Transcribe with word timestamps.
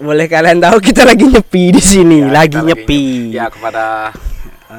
boleh 0.00 0.26
kalian 0.26 0.58
tahu 0.58 0.80
kita 0.80 1.04
lagi 1.04 1.22
nyepi 1.22 1.70
di 1.70 1.82
sini, 1.82 2.18
Ya, 2.20 2.32
lagi 2.32 2.56
nyepi. 2.56 3.30
Ya 3.30 3.46
kepada 3.46 4.10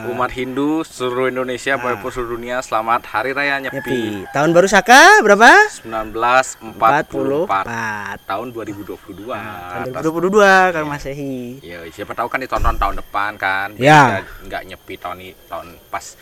umat 0.10 0.32
Hindu 0.32 0.82
seluruh 0.82 1.28
Indonesia 1.28 1.76
maupun 1.76 2.10
seluruh 2.10 2.36
dunia 2.36 2.60
selamat 2.60 3.06
Hari 3.06 3.32
Raya 3.32 3.60
Nyepi, 3.60 3.78
Nyepi. 3.78 4.26
Tahun 4.32 4.50
baru 4.50 4.66
Saka 4.66 5.22
berapa? 5.22 5.52
1944 5.84 8.18
tahun 8.24 8.48
2022. 8.50 9.30
Tahun 9.30 9.86
Atas- 9.86 10.02
2022 10.02 10.72
kan 10.72 10.84
Masehi. 10.88 11.60
Ya 11.62 11.84
siapa 11.88 12.12
tahu 12.14 12.26
kan 12.26 12.40
ditonton 12.40 12.76
tahun 12.76 12.96
depan 12.98 13.32
kan. 13.38 13.68
Ya. 13.78 13.80
Biar 14.18 14.24
nggak 14.48 14.62
nyepi 14.68 14.94
tahun 14.98 15.18
ini 15.20 15.32
tahun 15.46 15.68
pas 15.92 16.16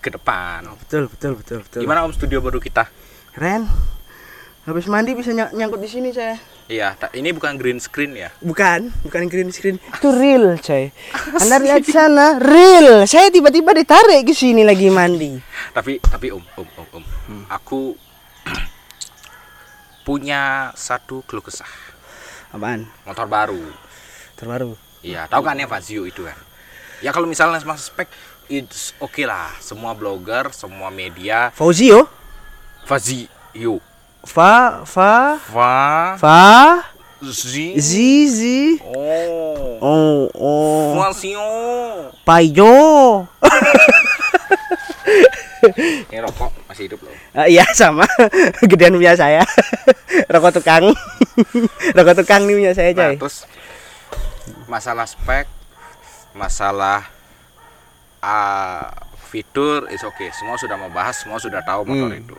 ke 0.00 0.08
depan. 0.10 0.66
Betul, 0.82 1.06
betul, 1.06 1.38
betul, 1.38 1.58
betul. 1.62 1.78
Gimana 1.78 2.02
Om 2.02 2.10
studio 2.10 2.42
baru 2.42 2.58
kita? 2.58 2.90
Keren. 3.30 3.70
Habis 4.62 4.86
mandi 4.86 5.18
bisa 5.18 5.34
ny- 5.34 5.50
nyangkut 5.58 5.82
di 5.82 5.90
sini 5.90 6.14
saya. 6.14 6.38
Iya, 6.70 6.94
ini 7.18 7.34
bukan 7.34 7.58
green 7.58 7.82
screen 7.82 8.14
ya. 8.14 8.30
Bukan, 8.38 8.94
bukan 9.02 9.26
green 9.26 9.50
screen. 9.50 9.82
Itu 9.82 10.14
real, 10.14 10.54
coy. 10.62 10.94
Anda 11.36 11.58
lihat 11.58 11.82
sana, 11.82 12.38
real. 12.38 13.02
Saya 13.04 13.28
tiba-tiba 13.28 13.74
ditarik 13.74 14.22
ke 14.22 14.30
sini 14.30 14.62
lagi 14.62 14.86
mandi. 14.86 15.34
Tapi 15.74 15.98
tapi 15.98 16.30
Om, 16.30 16.44
Om, 16.54 16.68
Om, 16.78 16.86
Om. 16.94 17.04
Aku 17.50 17.98
punya 20.06 20.70
satu 20.72 21.26
keluh 21.26 21.42
kesah. 21.42 21.68
Apaan? 22.54 22.86
Motor 23.02 23.26
baru. 23.26 23.62
Terbaru. 24.38 24.78
Iya, 25.02 25.26
tahu 25.26 25.42
kan 25.42 25.58
yang 25.58 25.66
Fazio 25.66 26.06
itu 26.06 26.22
kan. 26.22 26.38
Ya 27.02 27.10
kalau 27.10 27.26
misalnya 27.26 27.58
mas 27.66 27.90
spek 27.90 28.06
it's 28.46 28.94
oke 29.02 29.26
lah. 29.26 29.50
Semua 29.58 29.90
blogger, 29.98 30.54
semua 30.54 30.94
media 30.94 31.50
Fauzio? 31.50 32.06
Fazio. 32.86 33.82
Fa, 34.22 34.86
fa, 34.86 35.34
Fa 35.42 36.14
fa, 36.14 36.42
Zi. 37.22 37.74
zi, 37.78 38.10
zi. 38.26 38.58
Oh. 38.86 39.78
Oh, 39.82 40.20
oh. 40.32 40.94
Fazio. 40.98 41.42
Payo. 42.22 42.74
Ini 46.10 46.18
rokok 46.18 46.50
masih 46.66 46.90
hidup 46.90 47.02
loh. 47.02 47.14
Ah, 47.30 47.46
iya 47.46 47.62
sama, 47.72 48.02
gedean 48.70 48.94
punya 48.94 49.14
saya. 49.14 49.46
Rokok 50.32 50.58
tukang. 50.58 50.90
Rokok 51.96 52.14
tukang 52.18 52.46
nih 52.46 52.54
punya 52.58 52.72
saya, 52.74 52.90
Nah, 52.90 53.14
coy. 53.14 53.22
terus 53.22 53.46
masalah 54.66 55.06
spek, 55.06 55.46
masalah 56.32 57.06
ah, 58.18 58.90
fitur 59.24 59.86
is 59.88 60.02
oke. 60.02 60.26
Semua 60.32 60.58
sudah 60.58 60.74
membahas, 60.74 61.14
semua 61.16 61.38
sudah 61.38 61.62
tahu 61.62 61.86
motor 61.86 62.10
Hmm. 62.10 62.18
itu. 62.18 62.36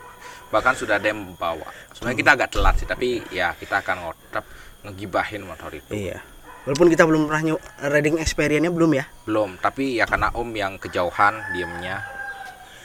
Bahkan 0.52 0.74
sudah 0.76 1.00
ada 1.00 1.08
yang 1.08 1.20
membawa. 1.20 1.64
Sebenarnya 1.94 2.18
kita 2.18 2.30
agak 2.36 2.48
telat 2.52 2.74
sih, 2.80 2.88
tapi 2.88 3.22
ya 3.32 3.54
kita 3.56 3.80
akan 3.80 3.96
ngotap 4.08 4.44
ngegibahin 4.84 5.48
motor 5.48 5.72
itu. 5.72 5.92
Iya. 5.92 6.20
Walaupun 6.64 6.88
kita 6.88 7.04
belum 7.04 7.28
pernah 7.28 7.60
riding 7.92 8.16
experience-nya 8.16 8.72
belum 8.72 8.96
ya. 8.96 9.04
Belum, 9.28 9.60
tapi 9.60 10.00
ya 10.00 10.08
karena 10.08 10.32
Om 10.32 10.48
yang 10.56 10.80
kejauhan 10.80 11.52
diemnya. 11.52 12.00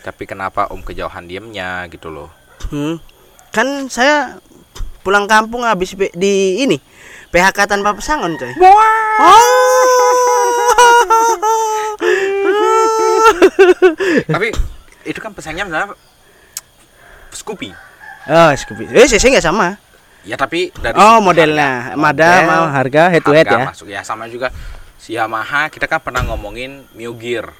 Tapi 0.03 0.27
kenapa 0.27 0.67
Om 0.67 0.83
kejauhan 0.83 1.31
diemnya 1.31 1.87
gitu 1.87 2.11
loh. 2.11 2.27
Hmm. 2.71 2.99
Kan 3.55 3.87
saya 3.87 4.35
pulang 4.99 5.31
kampung 5.31 5.63
habis 5.63 5.95
di 5.95 6.59
ini 6.59 6.75
PHK 7.31 7.71
tanpa 7.71 7.95
pesangon, 7.95 8.35
coy. 8.35 8.49
tapi 14.33 14.49
itu 15.07 15.19
kan 15.21 15.31
pesannya 15.31 15.63
sebenarnya 15.67 15.95
Scoopy. 17.39 17.71
Oh, 18.27 18.51
Scoopy. 18.51 18.91
Eh, 18.91 19.07
CC 19.07 19.31
nggak 19.31 19.41
sama. 19.41 19.79
Ya 20.21 20.35
tapi 20.35 20.69
dari 20.75 20.93
Oh, 20.93 21.17
modelnya. 21.19 21.95
Mada 21.95 22.43
model, 22.43 22.43
mau 22.45 22.65
harga 22.67 23.07
head 23.07 23.23
to 23.23 23.31
head 23.31 23.47
ya. 23.47 23.65
masuk 23.65 23.87
ya 23.87 24.03
sama 24.03 24.27
juga 24.27 24.51
si 24.99 25.15
Yamaha 25.15 25.71
kita 25.71 25.87
kan 25.87 25.97
pernah 25.97 26.21
ngomongin 26.21 26.83
Mio 26.91 27.15
Gear. 27.15 27.55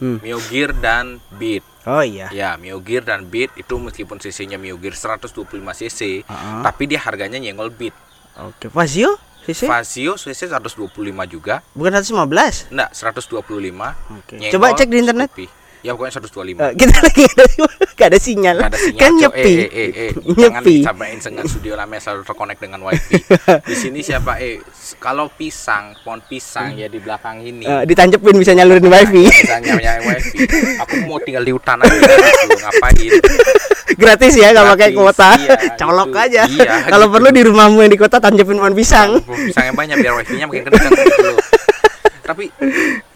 Hmm. 0.00 0.16
Mio 0.18 0.40
Gear 0.42 0.72
dan 0.72 1.20
Beat. 1.30 1.60
Oh 1.84 2.00
iya. 2.00 2.32
Ya, 2.32 2.56
Mio 2.56 2.80
Gear 2.80 3.04
dan 3.04 3.28
Beat 3.28 3.52
itu 3.54 3.76
meskipun 3.76 4.16
cc-nya 4.16 4.56
Mio 4.56 4.76
Gear 4.76 4.96
125 4.96 5.28
cc, 5.70 6.24
Ah. 6.24 6.64
tapi 6.64 6.88
dia 6.88 6.96
harganya 6.98 7.36
nyenggol 7.36 7.68
Beat. 7.68 7.92
Oke, 8.40 8.68
Fazio 8.68 9.20
CC 9.40 9.64
Vasio 9.64 10.16
cc 10.16 10.48
125 10.48 10.88
juga. 11.26 11.60
bukan 11.70 11.92
115. 11.94 12.68
Enggak, 12.70 12.90
125. 12.92 13.92
Oke. 14.10 14.34
nyenggol 14.36 14.52
Coba 14.52 14.72
cek 14.72 14.88
di 14.88 14.98
internet. 14.98 15.28
Scoopy. 15.30 15.46
Ya 15.80 15.96
pokoknya 15.96 16.12
125. 16.20 16.60
Eh, 16.60 16.72
kita 16.76 16.96
lagi 17.00 17.22
ada, 17.24 17.44
nggak 17.96 18.08
ada 18.12 18.18
sinyal. 18.20 18.56
Nggak 18.60 18.68
ada 18.68 18.78
sinyal, 18.78 19.00
kan 19.00 19.12
nyepi. 19.16 19.40
Eh, 19.40 19.56
eh, 19.56 19.68
eh, 19.72 19.88
eh. 19.96 20.10
Jangan 20.12 20.60
nyepi. 20.60 20.74
dicapain 20.76 21.18
sengat 21.18 21.44
studio 21.48 21.72
lamanya 21.72 22.00
selalu 22.04 22.22
terkonek 22.28 22.58
dengan 22.60 22.80
wifi. 22.84 23.16
Di 23.64 23.74
sini 23.74 24.04
siapa 24.04 24.36
eh 24.36 24.60
kalau 25.00 25.32
pisang, 25.32 25.96
pohon 26.04 26.20
pisang 26.20 26.76
ya 26.76 26.84
di 26.84 27.00
belakang 27.00 27.40
ini. 27.40 27.64
Eh, 27.64 27.82
ditancepin 27.88 28.36
bisa 28.36 28.52
nyalurin 28.52 28.84
wifi. 28.84 29.24
Pisangnya 29.24 29.72
punya 29.72 29.92
wifi. 30.04 30.36
Aku 30.84 30.94
mau 31.08 31.16
tinggal 31.16 31.48
di 31.48 31.52
hutan 31.56 31.80
aja 31.80 31.96
gitu, 31.96 32.56
ngapain? 32.60 33.12
Gratis 33.96 34.32
ya 34.36 34.52
nggak 34.52 34.66
pakai 34.76 34.88
kuota. 34.92 35.30
iya, 35.40 35.56
Colok 35.80 36.08
gitu. 36.12 36.24
aja. 36.28 36.42
Iya, 36.44 36.72
Kalau 36.92 37.06
gitu. 37.08 37.14
perlu 37.16 37.28
di 37.32 37.42
rumahmu 37.48 37.78
yang 37.80 37.92
di 37.92 37.96
kota 37.96 38.20
tancepin 38.20 38.60
pohon 38.60 38.76
pisang. 38.76 39.16
Pohon 39.24 39.48
Pisangnya 39.48 39.72
banyak 39.72 39.96
biar 39.96 40.12
wifi-nya 40.20 40.44
makin 40.44 40.62
kencang 40.68 40.92
gitu. 40.92 41.32
Tapi 42.20 42.44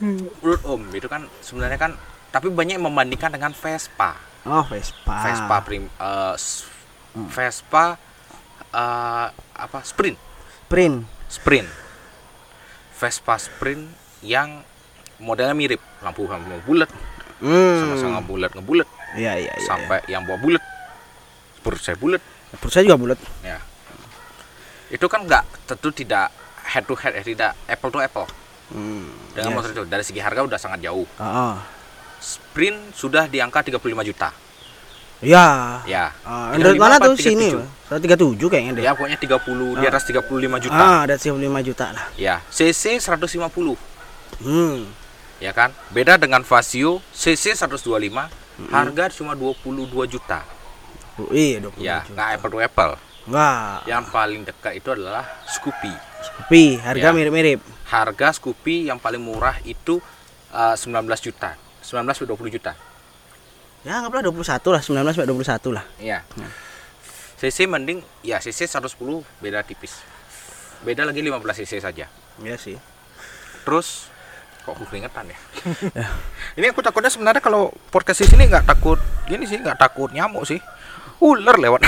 menurut 0.00 0.60
Om 0.64 0.82
itu 0.96 1.06
kan 1.06 1.28
sebenarnya 1.38 1.76
kan 1.76 1.92
tapi 2.34 2.50
banyak 2.50 2.74
yang 2.74 2.84
membandingkan 2.84 3.30
dengan 3.30 3.54
Vespa. 3.54 4.18
Oh, 4.42 4.66
Vespa. 4.66 5.22
Vespa 5.22 5.56
prim 5.62 5.86
eh, 5.86 6.34
s- 6.34 6.66
Vespa 7.30 7.94
eh, 8.68 9.26
apa 9.54 9.78
sprint 9.80 10.18
Print. 10.66 11.06
sprint 11.28 11.70
Vespa 12.92 13.34
sprint 13.36 13.86
yang 14.20 14.60
modelnya 15.16 15.54
mirip 15.54 15.78
lampu 16.00 16.26
lampu 16.26 16.58
bulat 16.64 16.90
Hmm. 17.38 17.76
sama-sama 17.78 18.18
bulat 18.20 18.50
ngebulat 18.50 18.86
Iya, 19.14 19.36
iya, 19.36 19.52
iya. 19.52 19.64
sampai 19.64 20.00
yang 20.06 20.22
bawa 20.22 20.38
bulat 20.38 20.62
perut 21.60 21.78
saya 21.78 21.94
bulat 21.94 22.22
Perut 22.52 22.70
saya 22.70 22.82
juga 22.84 22.96
bulat. 22.96 23.18
ya 23.42 23.58
itu 24.86 25.02
kan 25.04 25.22
nggak 25.22 25.42
tentu 25.66 25.90
tidak 25.90 26.30
head 26.64 26.82
to 26.82 26.94
head 26.94 27.12
eh, 27.12 27.22
tidak 27.22 27.52
apple 27.66 27.90
to 27.90 27.98
apple 27.98 28.26
Hmm. 28.66 29.12
dengan 29.32 29.50
Yes. 29.50 29.56
motor 29.56 29.70
itu 29.72 29.82
dari 29.84 30.00
segi 30.00 30.18
harga 30.18 30.40
udah 30.42 30.56
sangat 30.56 30.80
jauh 30.80 31.04
Oh. 31.16 31.54
Sprint 32.18 32.92
sudah 32.92 33.24
di 33.24 33.38
angka 33.38 33.62
35 33.62 33.80
juta 34.04 34.30
Ya. 35.18 35.80
ya 35.84 36.12
Ah, 36.20 36.52
35 36.52 36.54
Android 36.54 36.76
mana 36.76 36.96
tuh 36.98 37.16
sini? 37.16 37.48
37? 37.48 37.64
137 37.88 38.50
kayaknya 38.50 38.72
deh. 38.74 38.82
ya 38.82 38.92
pokoknya 38.92 39.16
30 39.16 39.40
di 39.72 39.84
Ah. 39.84 39.90
atas 39.90 40.02
35 40.04 40.58
juta 40.58 40.76
Ah, 40.76 41.00
ada 41.02 41.16
35 41.16 41.60
juta 41.62 41.86
lah. 41.90 42.06
ya 42.14 42.44
cc 42.46 43.00
150 43.00 43.78
Hmm. 44.36 44.84
ya 45.38 45.50
kan 45.50 45.70
beda 45.90 46.18
dengan 46.18 46.42
Vasio 46.42 47.00
cc 47.10 47.54
125 47.54 48.28
harga 48.68 49.04
cuma 49.12 49.32
22 49.32 50.04
juta 50.04 50.42
Oh, 51.14 51.30
iya 51.30 51.62
20 51.62 51.78
ya 51.78 52.02
juta. 52.02 52.10
nggak 52.12 52.28
apple 52.34 52.50
to 52.50 52.58
apple 52.60 52.92
Enggak. 53.24 53.76
yang 53.86 54.04
paling 54.04 54.40
dekat 54.42 54.72
itu 54.74 54.88
adalah 54.90 55.24
Scoopy 55.46 55.94
Tapi 56.24 56.76
harga 56.76 57.08
Ya. 57.08 57.12
mirip-mirip. 57.12 57.60
harga 57.86 58.34
Scoopy 58.34 58.90
yang 58.90 58.98
paling 58.98 59.22
murah 59.22 59.56
itu 59.62 60.02
eh, 60.50 60.74
19 60.76 60.92
juta 61.22 61.54
19 61.84 62.00
atau 62.08 62.34
20 62.34 62.48
juta 62.50 62.72
Ya, 63.84 64.00
anggaplah 64.00 64.24
21 64.24 64.40
lah, 64.72 64.80
19 64.80 65.12
sampai 65.12 65.28
21 65.28 65.68
lah. 65.70 65.84
Iya. 66.00 66.24
cc 67.36 67.68
mending 67.68 68.00
ya 68.22 68.40
cc 68.40 68.64
110 68.64 68.96
beda 69.38 69.60
tipis 69.60 70.00
beda 70.80 71.04
lagi 71.04 71.20
15 71.20 71.36
cc 71.60 71.72
saja 71.78 72.08
Iya 72.40 72.56
sih. 72.56 72.80
terus 73.62 74.08
kok 74.60 74.72
aku 74.72 74.88
keringetan 74.88 75.28
ya 75.28 75.36
ini 76.56 76.66
aku 76.66 76.80
takutnya 76.80 77.12
sebenarnya 77.12 77.38
kalau 77.38 77.68
podcast 77.92 78.24
di 78.24 78.28
sini 78.28 78.48
nggak 78.48 78.64
takut 78.64 78.96
gini 79.24 79.44
sih 79.44 79.60
nggak 79.60 79.76
takut 79.76 80.08
nyamuk 80.08 80.48
sih 80.48 80.56
ular 81.22 81.56
lewat. 81.60 81.80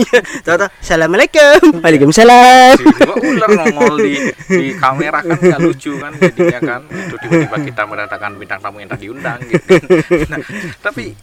Tahu 0.46 0.56
Assalamualaikum. 0.80 1.80
Waalaikumsalam. 1.80 2.76
tiba-tiba 2.76 3.14
ular 3.22 3.50
nongol 3.54 3.94
di 4.02 4.14
di 4.50 4.68
kamera 4.76 5.24
kan 5.24 5.38
nggak 5.38 5.60
lucu 5.62 5.96
kan 5.96 6.12
jadinya 6.18 6.60
kan. 6.60 6.80
Itu 6.90 7.16
tiba-tiba 7.22 7.56
kita 7.64 7.82
mendatangkan 7.88 8.32
bintang 8.36 8.60
tamu 8.60 8.82
yang 8.82 8.90
tak 8.90 9.00
diundang 9.00 9.40
gitu. 9.48 9.76
Nah, 10.34 10.40
tapi 10.80 11.14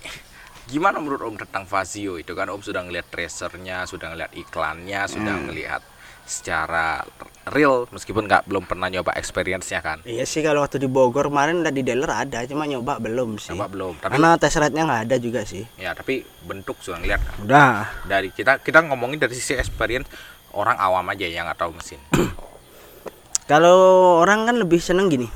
gimana 0.70 1.02
menurut 1.02 1.22
om 1.26 1.36
tentang 1.36 1.68
Fazio 1.68 2.16
itu? 2.16 2.32
Kan 2.32 2.48
om 2.50 2.62
sudah 2.64 2.86
ngeliat 2.86 3.12
tracernya 3.12 3.84
sudah 3.84 4.14
ngeliat 4.14 4.32
iklannya 4.38 5.02
sudah 5.10 5.36
ngelihat 5.50 5.82
secara 6.32 7.04
real 7.46 7.84
meskipun 7.90 8.24
nggak 8.24 8.46
belum 8.46 8.64
pernah 8.64 8.88
nyoba 8.88 9.12
experience-nya 9.14 9.80
kan 9.80 10.00
Iya 10.02 10.24
sih 10.24 10.40
kalau 10.40 10.62
waktu 10.62 10.78
di 10.78 10.88
Bogor 10.88 11.28
kemarin 11.28 11.60
udah 11.60 11.70
di 11.70 11.82
dealer 11.82 12.08
ada, 12.08 12.46
cuma 12.46 12.64
nyoba 12.64 12.98
belum 12.98 13.36
sih. 13.36 13.52
nyoba 13.52 13.68
belum 13.68 13.94
tapi 14.00 14.16
Karena 14.16 14.40
tes 14.40 14.56
ride-nya 14.56 14.84
nggak 14.86 15.02
ada 15.06 15.16
juga 15.18 15.42
sih. 15.44 15.68
ya 15.76 15.92
tapi 15.92 16.24
bentuk 16.42 16.80
sudah 16.80 16.98
ngeliat 16.98 17.20
kan 17.20 17.36
Udah. 17.42 17.74
dari 18.06 18.32
kita 18.32 18.58
kita 18.58 18.80
ngomongin 18.84 19.20
dari 19.20 19.34
sisi 19.34 19.54
experience 19.54 20.08
orang 20.52 20.80
awam 20.80 21.04
aja 21.06 21.26
yang 21.26 21.44
nggak 21.44 21.60
tahu 21.60 21.76
mesin 21.76 22.00
Kalau 23.46 23.76
orang 24.18 24.48
kan 24.48 24.56
lebih 24.56 24.80
seneng 24.80 25.12
gini. 25.12 25.28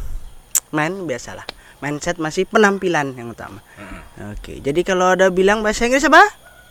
Main 0.71 1.03
biasalah. 1.03 1.43
Mindset 1.77 2.15
masih 2.15 2.47
penampilan 2.47 3.11
yang 3.11 3.27
utama. 3.29 3.59
Mm-mm. 3.75 4.31
Oke, 4.31 4.63
jadi 4.63 4.79
kalau 4.81 5.11
ada 5.11 5.27
bilang 5.27 5.59
bahasa 5.59 5.83
Inggris 5.83 6.07
apa? 6.07 6.23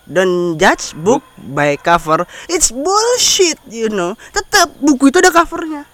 Don't 0.05 0.57
judge 0.57 0.93
book 0.95 1.25
by 1.39 1.77
cover. 1.77 2.23
It's 2.47 2.69
bullshit, 2.69 3.57
you 3.67 3.89
know. 3.89 4.13
Tetap 4.31 4.77
buku 4.77 5.09
itu 5.09 5.19
ada 5.19 5.31
covernya. 5.31 5.89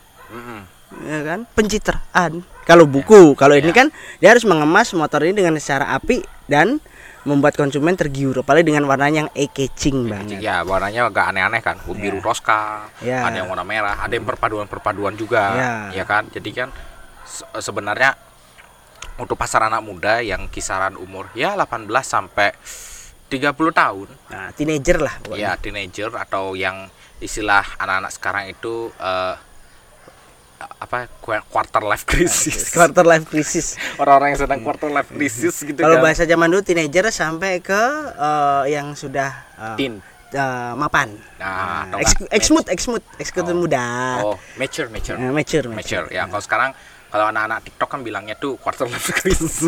ya 1.01 1.23
kan 1.23 1.47
pencitraan 1.49 2.43
kalau 2.63 2.83
buku 2.83 3.33
kalau 3.33 3.55
ini 3.55 3.71
Ya. 3.71 3.77
kan 3.77 3.87
dia 4.19 4.29
harus 4.29 4.43
mengemas 4.43 4.91
motor 4.93 5.23
ini 5.23 5.33
dengan 5.33 5.55
secara 5.57 5.95
api 5.95 6.19
dan 6.45 6.83
membuat 7.23 7.55
konsumen 7.55 7.95
tergiur 7.95 8.35
apalagi 8.37 8.69
dengan 8.69 8.85
warnanya 8.85 9.25
yang 9.25 9.31
eye 9.33 9.47
catching 9.47 10.07
banget 10.07 10.41
Ya 10.41 10.61
warnanya 10.61 11.07
agak 11.07 11.31
aneh-aneh 11.31 11.61
kan, 11.61 11.79
biru 11.93 12.19
toska, 12.19 12.91
Ya. 12.99 13.23
ada 13.23 13.33
yang 13.33 13.47
warna 13.47 13.63
merah, 13.63 13.97
ada 13.97 14.11
yang 14.11 14.25
perpaduan-perpaduan 14.25 15.15
juga, 15.15 15.45
Ya. 15.53 15.71
ya 15.93 16.05
kan. 16.05 16.27
Jadi 16.27 16.51
kan 16.53 16.69
se- 17.23 17.47
sebenarnya 17.55 18.19
untuk 19.17 19.35
pasar 19.35 19.63
anak 19.63 19.81
muda 19.81 20.19
yang 20.21 20.49
kisaran 20.49 20.97
umur 20.97 21.31
ya 21.33 21.55
18 21.55 21.87
sampai 22.03 22.51
30 23.31 23.47
tahun, 23.73 24.09
nah 24.27 24.51
teenager 24.51 24.99
lah 24.99 25.15
pokoknya. 25.21 25.41
ya 25.41 25.53
teenager 25.55 26.11
atau 26.13 26.53
yang 26.53 26.91
istilah 27.19 27.63
anak-anak 27.77 28.11
sekarang 28.11 28.45
itu 28.49 28.75
eh, 28.93 29.35
apa 30.61 31.09
qu- 31.19 31.47
quarter 31.47 31.81
life 31.83 32.05
crisis. 32.05 32.69
quarter 32.77 33.01
life 33.03 33.25
crisis 33.25 33.81
Orang-orang 33.97 34.35
yang 34.35 34.41
sedang 34.41 34.61
quarter 34.61 34.89
life 34.89 35.09
crisis 35.09 35.57
gitu 35.59 35.79
kalau 35.79 35.97
kan. 35.97 36.05
bahasa 36.05 36.25
zaman 36.25 36.47
dulu 36.47 36.61
teenager 36.61 37.09
sampai 37.09 37.61
ke 37.61 37.83
eh, 38.13 38.65
yang 38.71 38.93
sudah 38.93 39.31
eh, 39.57 39.77
Teen. 39.79 39.95
eh, 40.31 40.73
mapan 40.75 41.17
Nah, 41.39 41.89
enggak, 41.89 42.29
exmut 42.31 42.67
exmut 42.69 43.03
eksekutif 43.17 43.51
Oh. 43.51 43.59
muda 43.59 43.85
Oh, 44.23 44.37
mature, 44.57 44.89
mature. 44.89 45.17
Eh, 45.17 45.31
mature 45.31 45.65
mature 45.67 46.07
ya 46.11 46.27
kalau 46.27 46.41
sekarang 46.41 46.71
kalau 47.11 47.27
anak-anak 47.35 47.67
TikTok 47.67 47.91
kan 47.91 48.01
bilangnya 48.07 48.39
tuh 48.39 48.55
quarter 48.57 48.87
life 48.87 49.11
crisis. 49.19 49.67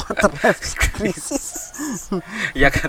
Quarter 0.00 0.30
life 0.40 0.62
crisis. 0.80 1.44
Ya 2.56 2.72
kan? 2.72 2.88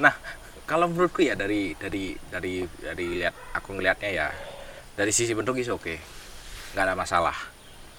Nah 0.00 0.16
kalau 0.64 0.88
menurutku 0.88 1.20
ya 1.20 1.36
dari 1.36 1.76
dari 1.76 2.16
dari 2.32 2.64
dari 2.64 3.06
lihat 3.20 3.36
aku 3.52 3.76
ngelihatnya 3.76 4.10
ya 4.10 4.26
dari 4.96 5.12
sisi 5.12 5.36
bentuk 5.36 5.60
is 5.60 5.68
oke 5.68 5.94
nggak 6.72 6.84
ada 6.88 6.94
masalah. 6.96 7.36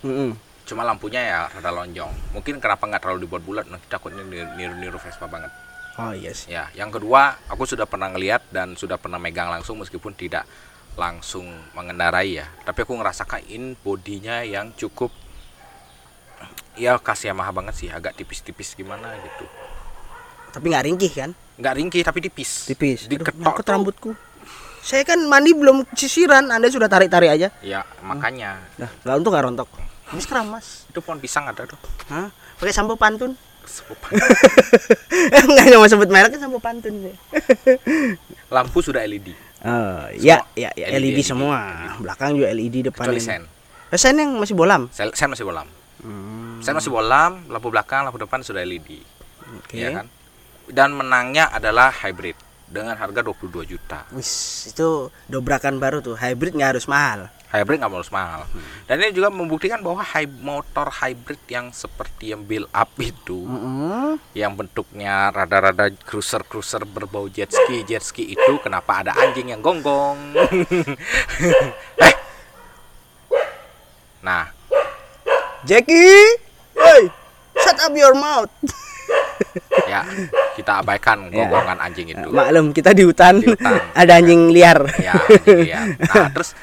Mm-mm. 0.01 0.33
cuma 0.65 0.81
lampunya 0.81 1.21
ya 1.21 1.39
rada 1.51 1.69
lonjong. 1.69 2.33
Mungkin 2.33 2.57
kenapa 2.57 2.89
nggak 2.89 3.01
terlalu 3.06 3.30
dibuat 3.30 3.44
bulat? 3.45 3.65
Nanti 3.69 3.86
takutnya 3.86 4.25
niru 4.25 4.74
niru 4.81 4.98
Vespa 4.98 5.30
banget. 5.30 5.51
Oh 6.00 6.15
iya 6.15 6.31
sih. 6.31 6.56
Ya 6.56 6.71
yang 6.74 6.89
kedua 6.89 7.38
aku 7.51 7.68
sudah 7.68 7.86
pernah 7.86 8.09
ngelihat 8.09 8.50
dan 8.50 8.74
sudah 8.74 8.95
pernah 8.98 9.19
megang 9.19 9.51
langsung 9.51 9.77
meskipun 9.77 10.15
tidak 10.15 10.48
langsung 11.00 11.48
mengendarai 11.76 12.44
ya. 12.44 12.48
Tapi 12.64 12.84
aku 12.84 12.94
ngerasakan 12.96 13.42
in 13.48 13.76
bodinya 13.80 14.44
yang 14.44 14.76
cukup 14.76 15.12
ya 16.76 16.98
kasih 16.98 17.36
Yamaha 17.36 17.52
banget 17.52 17.76
sih 17.78 17.88
agak 17.92 18.16
tipis-tipis 18.16 18.76
gimana 18.76 19.16
gitu. 19.20 19.46
Tapi 20.52 20.66
nggak 20.68 20.86
ringkih 20.88 21.12
kan? 21.12 21.32
Nggak 21.60 21.74
ringkih 21.80 22.02
tapi 22.04 22.20
tipis. 22.24 22.68
Tipis. 22.68 23.08
Aduh, 23.08 23.24
diketok 23.24 23.56
tuh. 23.64 23.72
rambutku. 23.72 24.12
Saya 24.82 25.06
kan 25.06 25.22
mandi 25.30 25.54
belum 25.54 25.86
sisiran 25.94 26.50
anda 26.50 26.68
sudah 26.68 26.90
tarik 26.90 27.08
tarik 27.08 27.30
aja. 27.30 27.54
Ya 27.62 27.86
makanya. 28.02 28.60
Nah 28.82 28.90
lah 29.06 29.16
untuk 29.16 29.32
nggak 29.32 29.46
rontok. 29.48 29.70
Habis 30.12 30.28
keramas 30.28 30.66
itu 30.92 31.00
pohon 31.00 31.22
pisang 31.24 31.48
ada 31.48 31.64
tuh. 31.64 31.80
Hah? 32.12 32.28
pakai 32.60 32.74
sampo 32.76 32.94
pantun? 33.00 33.34
Sepupan. 33.66 34.12
nggak 35.54 35.78
mau 35.78 35.88
sebut 35.88 36.10
merek 36.10 36.36
sampo 36.36 36.58
pantun 36.58 37.08
deh 37.08 37.16
lampu 38.52 38.84
sudah 38.84 39.08
LED 39.08 39.32
oh 39.66 40.02
ya 40.18 40.42
ya, 40.58 40.69
ya 40.74 40.88
LED, 40.94 41.18
LED, 41.18 41.19
semua. 41.25 41.60
Belakang 42.02 42.38
juga 42.38 42.50
LED 42.54 42.92
depan 42.92 43.06
kecuali 43.10 43.22
sen. 43.22 43.44
Eh, 43.92 44.00
sen 44.00 44.16
yang 44.16 44.40
masih 44.40 44.56
bolam? 44.56 44.88
Sen, 44.94 45.12
sen 45.12 45.28
masih 45.28 45.46
bolam. 45.46 45.68
Hmm, 46.02 46.63
sen 46.63 46.74
masih 46.74 46.90
bolam 46.90 47.46
lampu 47.52 47.68
belakang 47.69 48.08
lampu 48.08 48.18
depan 48.22 48.42
sudah 48.42 48.63
LED 48.63 49.04
oke. 49.60 49.75
Ya 49.75 49.90
kan? 50.02 50.06
Dan 50.72 50.96
menangnya 50.96 51.52
adalah 51.52 51.92
hybrid 51.92 52.38
dengan 52.72 52.96
harga 52.96 53.19
22 53.19 53.68
juta. 53.68 54.08
Wis, 54.16 54.72
itu 54.72 55.12
dobrakan 55.28 55.84
baru 55.84 56.00
tuh. 56.00 56.16
Hybrid 56.16 56.56
nggak 56.56 56.80
harus 56.80 56.88
mahal 56.88 57.28
hybrid 57.51 57.77
nggak 57.77 57.92
harus 57.92 58.09
mahal. 58.09 58.48
Dan 58.86 59.00
ini 59.00 59.12
juga 59.12 59.27
membuktikan 59.27 59.80
bahwa 59.80 60.00
hy- 60.01 60.39
motor 60.42 60.88
hybrid 60.89 61.39
yang 61.45 61.69
seperti 61.69 62.31
yang 62.31 62.42
build 62.42 62.65
up 62.69 62.89
itu 62.98 63.44
Mm-mm. 63.44 64.15
yang 64.31 64.53
bentuknya 64.53 65.30
rada-rada 65.30 65.88
cruiser 66.00 66.42
cruiser 66.42 66.81
berbau 66.81 67.27
jet 67.27 67.48
ski 67.48 67.83
jet 67.83 68.01
ski 68.01 68.24
itu 68.30 68.53
kenapa 68.57 69.01
ada 69.01 69.12
anjing 69.13 69.50
yang 69.50 69.59
gonggong? 69.59 70.18
Eh. 72.00 72.15
Nah. 74.21 74.48
Jackie! 75.62 76.25
Hey 76.74 77.03
shut 77.53 77.77
up 77.77 77.94
your 77.94 78.13
mouth! 78.13 78.50
Ya 79.83 80.06
kita 80.53 80.80
abaikan 80.80 81.27
Ya. 81.27 81.44
gonggongan 81.44 81.77
anjing 81.81 82.07
itu. 82.07 82.30
Maklum 82.30 82.71
kita 82.71 82.94
di 82.94 83.03
hutan, 83.03 83.42
Di 83.42 83.50
hutan. 83.50 83.74
ada 84.00 84.13
anjing 84.15 84.48
liar. 84.48 84.80
Ya 84.95 85.18
anjing 85.18 85.59
liar. 85.65 85.86
nah 86.00 86.27
terus 86.31 86.56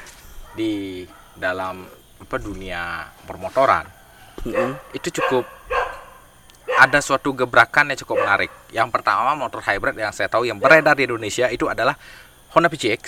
di 0.59 1.07
dalam 1.33 1.87
apa 2.19 2.35
dunia 2.35 3.07
permotoran 3.23 3.87
Mm-mm. 4.43 4.75
itu 4.91 5.07
cukup 5.13 5.47
ada 6.75 6.99
suatu 6.99 7.33
gebrakan 7.33 7.91
yang 7.91 7.99
cukup 7.99 8.19
menarik. 8.19 8.47
Yang 8.69 8.87
pertama 8.89 9.35
motor 9.35 9.59
hybrid 9.59 9.95
yang 9.95 10.11
saya 10.11 10.27
tahu 10.27 10.43
yang 10.43 10.55
beredar 10.55 10.95
di 10.95 11.03
Indonesia 11.03 11.47
itu 11.47 11.65
adalah 11.65 11.95
Honda 12.49 12.67
PCX 12.67 13.01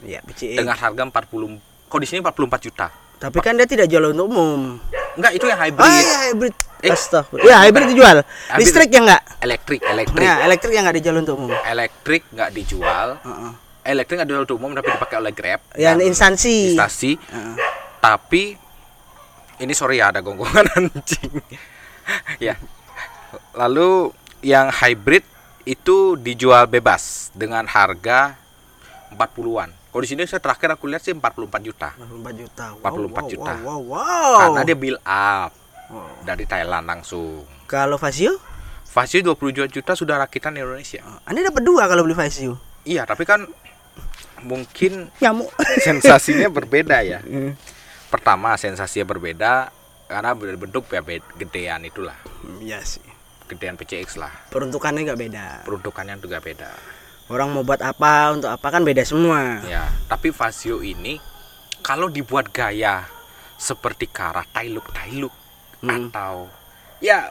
ya 0.00 0.20
PCX. 0.22 0.56
dengan 0.56 0.72
harga 0.72 1.02
40 1.02 1.60
kok 1.86 1.98
di 1.98 2.06
sini 2.06 2.18
44 2.20 2.32
juta. 2.62 2.88
tapi 3.16 3.42
kan 3.42 3.52
dia 3.52 3.66
tidak 3.66 3.84
jual 3.86 4.00
untuk 4.08 4.30
umum 4.30 4.78
Enggak, 5.12 5.34
itu 5.34 5.44
yang 5.44 5.58
hybrid. 5.58 5.82
ah 5.82 5.98
ya 5.98 6.18
hybrid 6.28 6.54
Eh, 6.78 6.88
Astagfirullah. 6.88 7.44
ya 7.44 7.56
hybrid 7.66 7.86
dijual 7.88 8.16
Hybrid. 8.22 8.58
listrik 8.62 8.88
ya 8.88 9.00
enggak 9.02 9.22
Elektrik, 9.38 9.80
elektrik. 9.82 10.22
ya 10.22 10.34
elektrik 10.40 10.72
yang 10.72 10.84
enggak 10.86 10.96
dijual 10.96 11.16
untuk 11.18 11.34
umum 11.36 11.50
Elektrik 11.58 12.22
nggak 12.30 12.50
dijual. 12.54 13.08
Heeh. 13.18 13.52
Elektrik 13.88 14.20
dijual 14.20 14.44
untuk 14.44 14.56
umum 14.56 14.70
tapi 14.70 14.92
dipakai 14.92 15.16
oleh 15.16 15.32
Grab. 15.32 15.64
ya 15.74 15.96
dan 15.96 16.04
instansi 16.04 16.76
instansi. 16.76 17.16
Heeh. 17.16 17.54
Tapi 17.98 18.42
ini 19.58 19.72
sorry 19.72 19.96
ya 19.96 20.12
ada 20.12 20.20
gonggongan 20.20 20.68
anjing. 20.76 21.32
ya. 22.38 22.60
Lalu 23.52 24.12
yang 24.40 24.68
hybrid 24.68 25.24
itu 25.64 26.14
dijual 26.14 26.64
bebas 26.64 27.32
dengan 27.32 27.64
harga 27.64 28.36
40-an. 29.10 29.72
Kalau 29.88 30.02
di 30.04 30.08
sini 30.08 30.22
saya 30.24 30.38
terakhir 30.38 30.68
aku 30.70 30.84
lihat 30.86 31.00
sih 31.00 31.10
44 31.10 31.24
juta. 31.60 31.96
44 31.96 32.28
juta 32.36 32.64
44 32.78 33.32
juta. 33.32 33.52
wow, 33.58 33.80
wow, 33.80 33.80
wow. 33.90 34.36
Karena 34.38 34.60
dia 34.62 34.76
build 34.76 35.00
up 35.02 35.52
Wow. 35.88 36.04
dari 36.20 36.44
Thailand 36.44 36.84
langsung. 36.84 37.48
kalau 37.64 37.96
Vasio 37.96 38.36
Fasio 38.84 39.24
22 39.24 39.72
juta 39.72 39.96
sudah 39.96 40.20
rakitan 40.20 40.52
di 40.52 40.60
Indonesia. 40.60 41.00
anda 41.24 41.40
dapat 41.42 41.64
dua 41.64 41.88
kalau 41.88 42.04
beli 42.04 42.12
Vasio 42.12 42.60
Iya, 42.84 43.04
tapi 43.04 43.24
kan 43.24 43.48
mungkin 44.40 45.10
nyamuk 45.18 45.50
sensasinya 45.86 46.46
berbeda 46.46 47.00
ya. 47.00 47.20
Pertama 48.12 48.54
sensasinya 48.54 49.04
berbeda 49.06 49.68
karena 50.06 50.32
berbentuk 50.32 50.88
ya 50.88 51.04
gedean 51.36 51.84
itulah, 51.84 52.16
iya 52.58 52.80
sih 52.80 53.04
gedean 53.44 53.76
PCX 53.76 54.16
lah. 54.16 54.32
peruntukannya 54.48 55.04
nggak 55.04 55.20
beda 55.20 55.46
Peruntukannya 55.64 56.16
juga 56.16 56.36
beda. 56.38 56.72
orang 57.28 57.48
mau 57.48 57.60
buat 57.60 57.80
apa 57.80 58.32
untuk 58.32 58.48
apa 58.48 58.68
kan 58.68 58.80
beda 58.80 59.04
semua 59.04 59.60
Ya, 59.62 59.84
tapi 60.04 60.28
Vasio 60.28 60.80
ini 60.80 61.20
kalau 61.80 62.08
dibuat 62.08 62.48
gaya 62.48 63.04
seperti 63.54 64.08
Kara 64.08 64.44
Tailuk 64.46 64.88
Tailuk 64.90 65.32
Hmm. 65.78 66.08
atau 66.10 66.48
ya 66.98 67.30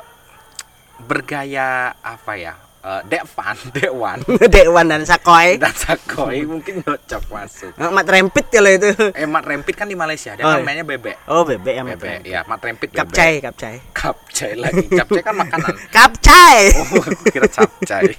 bergaya 0.99 1.91
apa 1.97 2.33
ya? 2.35 2.55
Eh, 2.87 3.01
Dekvan, 3.03 3.57
Dekwan 3.75 4.23
Dewan 4.55 4.85
dan 4.87 5.03
Sakoy 5.03 5.59
dan 5.59 5.75
Sakoi 5.75 6.47
mungkin 6.47 6.79
cocok 6.79 7.23
masuk. 7.27 7.75
Eh, 7.75 7.91
Mat 7.91 8.07
Rempit 8.07 8.47
kalau 8.47 8.71
itu 8.71 8.87
Eh, 9.11 9.27
Mat 9.27 9.43
Rempit 9.43 9.75
kan 9.75 9.91
di 9.91 9.97
Malaysia, 9.97 10.31
dia 10.31 10.47
Oh, 10.47 10.55
kan 10.55 10.63
iya. 10.63 10.63
mainnya 10.63 10.85
bebek. 10.87 11.19
oh 11.27 11.43
bebek 11.43 11.73
ya 11.73 11.83
Mat 11.83 11.91
Bebek, 11.93 12.07
Rempit 12.15 12.31
ya, 12.31 12.41
Mat 12.47 12.61
Rempit 12.63 12.87
bebek. 12.87 12.99
kapcai 13.03 13.33
kapcai 13.43 13.75
Kapcai 13.91 14.51
lagi. 14.55 14.87
Capcai 14.87 15.19
kan 15.19 15.35
makanan. 15.35 15.75
kapcai 15.99 16.59
Oh, 16.79 17.03
aku 17.03 17.23
kira 17.27 17.49
capcai. 17.51 18.15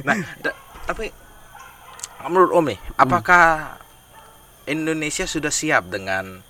nah, 0.00 0.16
tapi 0.82 1.12
menurut 2.24 2.50
Om 2.54 2.64
nih, 2.72 2.80
apakah 2.96 3.76
Indonesia 4.64 5.28
sudah 5.28 5.52
siap 5.52 5.84
dengan 5.86 6.40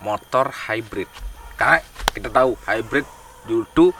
motor 0.00 0.50
hybrid? 0.66 1.06
Karena 1.54 1.86
kita 2.10 2.34
tahu 2.34 2.58
hybrid 2.64 3.06
dulu 3.46 3.62
tuh 3.70 3.90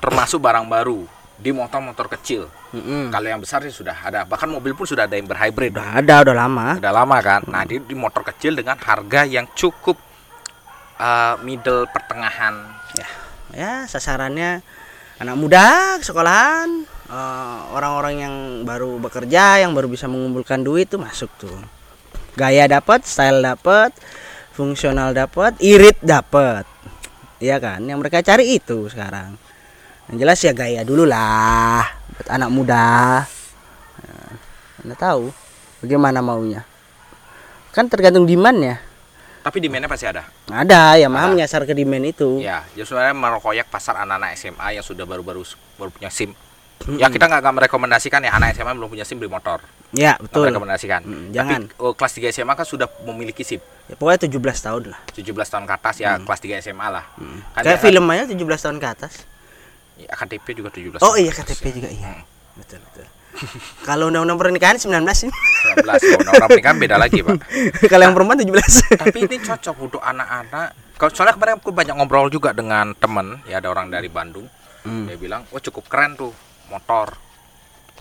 termasuk 0.00 0.40
barang 0.42 0.66
baru 0.66 1.04
di 1.40 1.52
motor-motor 1.56 2.08
kecil. 2.18 2.48
Mm-mm. 2.76 3.08
Kalau 3.08 3.26
yang 3.28 3.40
besar 3.40 3.64
sih 3.64 3.72
sudah 3.72 3.96
ada, 3.96 4.28
bahkan 4.28 4.48
mobil 4.48 4.76
pun 4.76 4.84
sudah 4.84 5.08
ada 5.08 5.16
yang 5.16 5.24
berhybrid. 5.24 5.72
udah 5.72 6.00
ada 6.00 6.14
udah 6.20 6.36
lama 6.36 6.66
Udah 6.76 6.92
lama 6.92 7.16
kan. 7.24 7.40
Nah, 7.48 7.64
di, 7.64 7.80
di 7.80 7.96
motor 7.96 8.20
kecil 8.24 8.56
dengan 8.56 8.76
harga 8.76 9.24
yang 9.24 9.48
cukup 9.56 9.96
uh, 11.00 11.34
middle 11.40 11.88
pertengahan 11.88 12.54
ya 12.94 13.08
ya 13.50 13.72
sasarannya 13.88 14.60
anak 15.18 15.36
muda 15.36 15.98
sekolahan 16.00 16.86
eh, 17.10 17.58
orang-orang 17.74 18.14
yang 18.22 18.34
baru 18.62 19.00
bekerja 19.02 19.60
yang 19.64 19.74
baru 19.74 19.90
bisa 19.90 20.06
mengumpulkan 20.06 20.62
duit 20.62 20.86
tuh 20.88 21.02
masuk 21.02 21.28
tuh 21.40 21.58
gaya 22.38 22.70
dapat 22.70 23.02
style 23.02 23.42
dapat 23.42 23.90
fungsional 24.54 25.16
dapat 25.16 25.56
irit 25.58 25.98
dapat 26.04 26.68
Iya 27.40 27.56
kan 27.56 27.80
yang 27.88 28.04
mereka 28.04 28.20
cari 28.20 28.60
itu 28.60 28.84
sekarang 28.92 29.40
yang 30.10 30.16
jelas 30.18 30.38
ya 30.40 30.50
gaya 30.50 30.82
dulu 30.82 31.06
lah 31.06 31.86
buat 32.12 32.28
anak 32.28 32.50
muda 32.50 32.86
Nah, 34.00 34.32
anda 34.82 34.96
tahu 34.96 35.28
bagaimana 35.78 36.18
maunya 36.18 36.64
kan 37.70 37.86
tergantung 37.86 38.24
demand 38.24 38.58
ya 38.58 38.76
Tapi 39.40 39.56
demandnya 39.58 39.86
pasti 39.86 40.04
ada. 40.04 40.26
ada 40.46 40.96
Yamaha 40.96 41.24
Ada. 41.24 41.32
menyasar 41.32 41.62
ke 41.62 41.72
demand 41.72 42.04
itu 42.04 42.40
Ya, 42.40 42.64
ya 42.74 42.82
sebenarnya 42.82 43.12
merokoyak 43.12 43.68
pasar 43.68 43.96
anak-anak 43.98 44.34
SMA 44.34 44.68
yang 44.72 44.82
sudah 44.82 45.04
baru-baru 45.04 45.40
baru 45.76 45.88
punya 45.88 46.08
SIM. 46.08 46.36
Ya 46.90 47.06
kita 47.06 47.24
nggak 47.24 47.40
nggak 47.40 47.54
merekomendasikan 47.56 48.20
ya 48.20 48.32
anak 48.32 48.52
SMA 48.52 48.72
belum 48.74 48.88
punya 48.90 49.00
SIM 49.02 49.16
beli 49.16 49.28
motor. 49.28 49.64
ya 49.90 50.12
Nggak 50.12 50.16
betul 50.22 50.42
merekomendasikan. 50.44 51.00
Mm, 51.02 51.12
Tapi 51.12 51.32
jangan. 51.32 51.60
oh, 51.78 51.92
kelas 51.92 52.12
3 52.14 52.28
SMA 52.30 52.52
kan 52.52 52.64
sudah 52.64 52.88
memiliki 53.02 53.40
SIM. 53.40 53.60
ya, 53.86 53.94
pokoknya 53.94 54.28
17 54.28 54.36
tahun 54.60 54.82
lah 54.88 55.00
17 55.10 55.24
tahun 55.46 55.64
ke 55.64 55.72
atas 55.74 55.94
ya 55.98 56.10
kelas 56.18 56.40
3 56.40 56.60
SMA 56.62 56.86
lah. 56.90 57.04
Kan 57.54 57.62
kayak 57.62 57.78
dia- 57.78 57.84
film 57.86 58.04
aja 58.06 58.24
17 58.26 58.36
tahun 58.60 58.76
ke 58.76 58.88
atas 58.90 59.12
ya, 60.00 60.12
KTP 60.16 60.46
juga 60.56 60.70
17. 60.72 61.00
oh 61.00 61.14
iya. 61.16 61.32
KTP 61.32 61.64
juga 61.76 61.88
iya 61.90 62.24
betul 62.56 62.80
betul 62.90 63.06
kalau 63.86 64.10
undang-undang 64.10 64.36
pernikahan 64.36 64.76
19 64.76 64.90
ini 65.00 65.32
19. 65.32 65.86
Kalau 65.86 66.32
orang 66.34 66.50
pernikahan 66.50 66.76
beda 66.82 66.96
lagi, 66.98 67.22
Pak. 67.22 67.38
kalau 67.92 68.02
yang 68.04 68.14
perempuan 68.14 68.42
17 68.42 69.00
Tapi 69.00 69.18
ini 69.22 69.36
cocok 69.40 69.76
untuk 69.80 70.02
anak-anak. 70.02 70.98
Kalau 70.98 71.10
soalnya 71.14 71.34
kemarin 71.38 71.54
aku 71.56 71.72
banyak 71.72 71.94
ngobrol 71.96 72.28
juga 72.28 72.52
dengan 72.52 72.92
temen, 72.92 73.40
ya 73.48 73.62
ada 73.62 73.72
orang 73.72 73.88
dari 73.88 74.10
Bandung. 74.12 74.44
Hmm. 74.84 75.08
Dia 75.08 75.16
bilang, 75.16 75.46
"Oh, 75.54 75.62
cukup 75.62 75.88
keren 75.88 76.18
tuh 76.18 76.34
motor." 76.68 77.16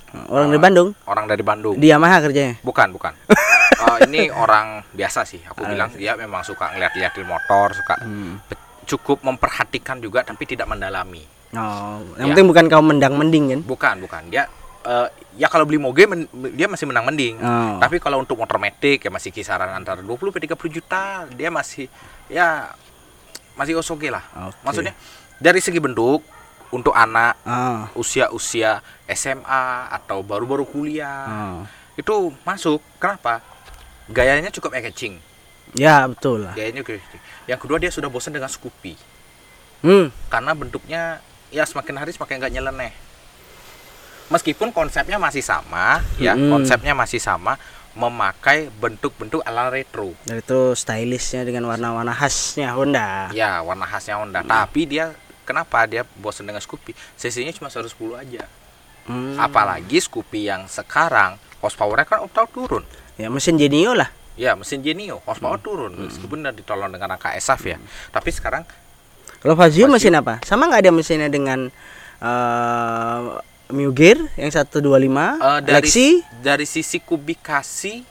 orang 0.10 0.50
dari 0.50 0.58
Bandung 0.58 0.89
Orang 1.06 1.25
dari 1.29 1.44
Bandung. 1.46 1.77
di 1.77 1.86
Yamaha 1.86 2.18
kerjanya 2.18 2.58
Bukan, 2.65 2.89
bukan. 2.89 3.13
Eh, 3.79 4.12
ini 4.12 4.27
orang 4.27 4.84
biasa 4.91 5.24
sih. 5.24 5.39
Aku 5.48 5.63
bilang 5.63 5.88
dia 5.96 6.12
memang 6.20 6.44
suka 6.44 6.75
ngeliat-liatin 6.75 7.24
motor, 7.24 7.72
suka 7.72 7.96
be- 8.44 8.60
cukup 8.84 9.24
memperhatikan 9.24 10.03
juga 10.03 10.20
tapi 10.20 10.44
tidak 10.44 10.68
mendalami. 10.68 11.24
Oh 11.56 11.98
yang 12.18 12.29
Ya. 12.29 12.34
penting 12.36 12.48
bukan 12.48 12.65
kau 12.68 12.84
mendang 12.84 13.13
mending 13.18 13.46
kan 13.50 13.60
Bukan, 13.65 13.96
bukan. 14.06 14.22
Dia 14.29 14.46
eh, 14.86 15.08
ya 15.36 15.48
kalau 15.50 15.65
beli 15.65 15.82
moge 15.82 16.06
men- 16.06 16.29
dia 16.53 16.70
masih 16.70 16.86
menang 16.86 17.06
mending. 17.06 17.41
Oh. 17.41 17.77
Tapi 17.82 17.98
kalau 17.98 18.22
untuk 18.22 18.38
motor 18.38 18.58
metik 18.58 19.01
ya 19.01 19.12
masih 19.12 19.34
kisaran 19.34 19.70
antara 19.72 20.00
20 20.00 20.29
sampai 20.29 20.46
30 20.46 20.70
juta. 20.70 21.25
Dia 21.34 21.50
masih 21.50 21.89
ya 22.29 22.70
masih 23.58 23.75
oke 23.75 24.08
lah. 24.08 24.24
Oke. 24.50 24.58
Maksudnya 24.63 24.94
dari 25.38 25.60
segi 25.60 25.82
bentuk 25.82 26.22
untuk 26.70 26.94
anak 26.94 27.34
oh. 27.44 27.98
usia-usia 27.98 28.79
SMA 29.10 29.65
atau 29.89 30.22
baru-baru 30.22 30.63
kuliah 30.63 31.25
oh. 31.25 31.62
itu 31.98 32.29
masuk. 32.46 32.77
Kenapa? 33.01 33.41
Gayanya 34.10 34.50
cukup 34.50 34.74
eye-catching. 34.74 35.22
ya 35.77 36.01
betul 36.10 36.50
lah 36.50 36.58
Gayanya 36.58 36.82
cukup. 36.82 36.98
Yang 37.46 37.60
kedua 37.62 37.77
dia 37.77 37.94
sudah 37.94 38.10
bosan 38.10 38.34
dengan 38.34 38.50
Scoopy 38.50 38.98
hmm 39.79 40.10
karena 40.27 40.51
bentuknya 40.51 41.01
ya 41.50 41.65
semakin 41.65 41.96
hari 41.98 42.12
semakin 42.12 42.39
nggak 42.39 42.53
nyeleneh. 42.53 42.94
Meskipun 44.29 44.70
konsepnya 44.70 45.18
masih 45.18 45.41
sama, 45.41 46.06
ya 46.22 46.38
Mm-mm. 46.38 46.53
konsepnya 46.53 46.94
masih 46.94 47.18
sama, 47.18 47.58
memakai 47.98 48.70
bentuk-bentuk 48.77 49.41
ala 49.41 49.74
retro. 49.74 50.13
dan 50.29 50.38
itu 50.38 50.77
stylishnya 50.77 51.41
dengan 51.41 51.65
warna-warna 51.65 52.13
khasnya 52.13 52.77
Honda 52.77 53.34
Ya 53.34 53.65
warna 53.65 53.89
khasnya 53.89 54.22
Honda. 54.22 54.46
Tapi 54.46 54.86
dia 54.86 55.18
kenapa 55.44 55.89
dia 55.89 56.06
bosan 56.22 56.46
dengan 56.46 56.62
Scoopy? 56.62 56.94
Cc-nya 57.18 57.50
cuma 57.58 57.74
110 57.74 57.89
aja. 58.13 58.46
Hmm. 59.10 59.34
Apalagi 59.41 59.98
Scoopy 59.98 60.46
yang 60.46 60.70
sekarang 60.70 61.41
horsepower-nya 61.60 62.06
kan 62.06 62.22
udah 62.22 62.46
turun. 62.46 62.86
ya 63.18 63.27
mesin 63.27 63.60
Genio 63.60 63.91
lah 63.91 64.08
Ya 64.39 64.56
mesin 64.56 64.79
Genio 64.79 65.20
horsepower 65.25 65.60
turun 65.60 65.91
meskipun 66.00 66.39
udah 66.39 66.53
ditolong 66.53 66.88
dengan 66.88 67.18
angka 67.18 67.34
SAF 67.36 67.65
ya. 67.65 67.82
Tapi 68.13 68.29
sekarang 68.29 68.63
Kalau 69.39 69.55
Fazio 69.55 69.88
mesin 69.88 70.15
apa? 70.19 70.43
Sama 70.43 70.67
nggak 70.67 70.84
ada 70.84 70.91
mesinnya 70.91 71.31
dengan 71.31 71.72
eh 72.19 73.22
Mugear 73.69 74.17
yang 74.34 74.50
125, 74.50 74.81
eh, 74.81 75.60
dari 75.62 75.77
Lexi, 75.77 76.25
dari 76.41 76.65
sisi 76.65 76.98
kubikasi 76.98 78.01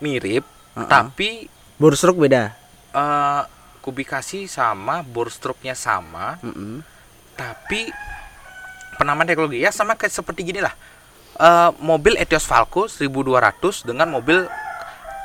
mirip, 0.00 0.40
Uh-uh. 0.72 0.88
tapi 0.88 1.52
bore 1.76 1.92
stroke 1.92 2.16
beda. 2.16 2.56
eh 2.96 3.42
kubikasi 3.84 4.48
sama, 4.48 5.04
bore 5.04 5.28
stroke-nya 5.28 5.76
sama, 5.76 6.40
Mm-mm. 6.40 6.80
tapi 7.36 7.92
penamaan 8.96 9.28
teknologi 9.28 9.60
ya 9.60 9.68
sama 9.68 10.00
kayak 10.00 10.16
seperti 10.16 10.48
gini 10.48 10.64
lah. 10.64 10.72
Eh, 11.36 11.70
mobil 11.84 12.16
Etios 12.16 12.48
Falco 12.48 12.88
1200 12.88 13.84
dengan 13.84 14.08
mobil 14.08 14.48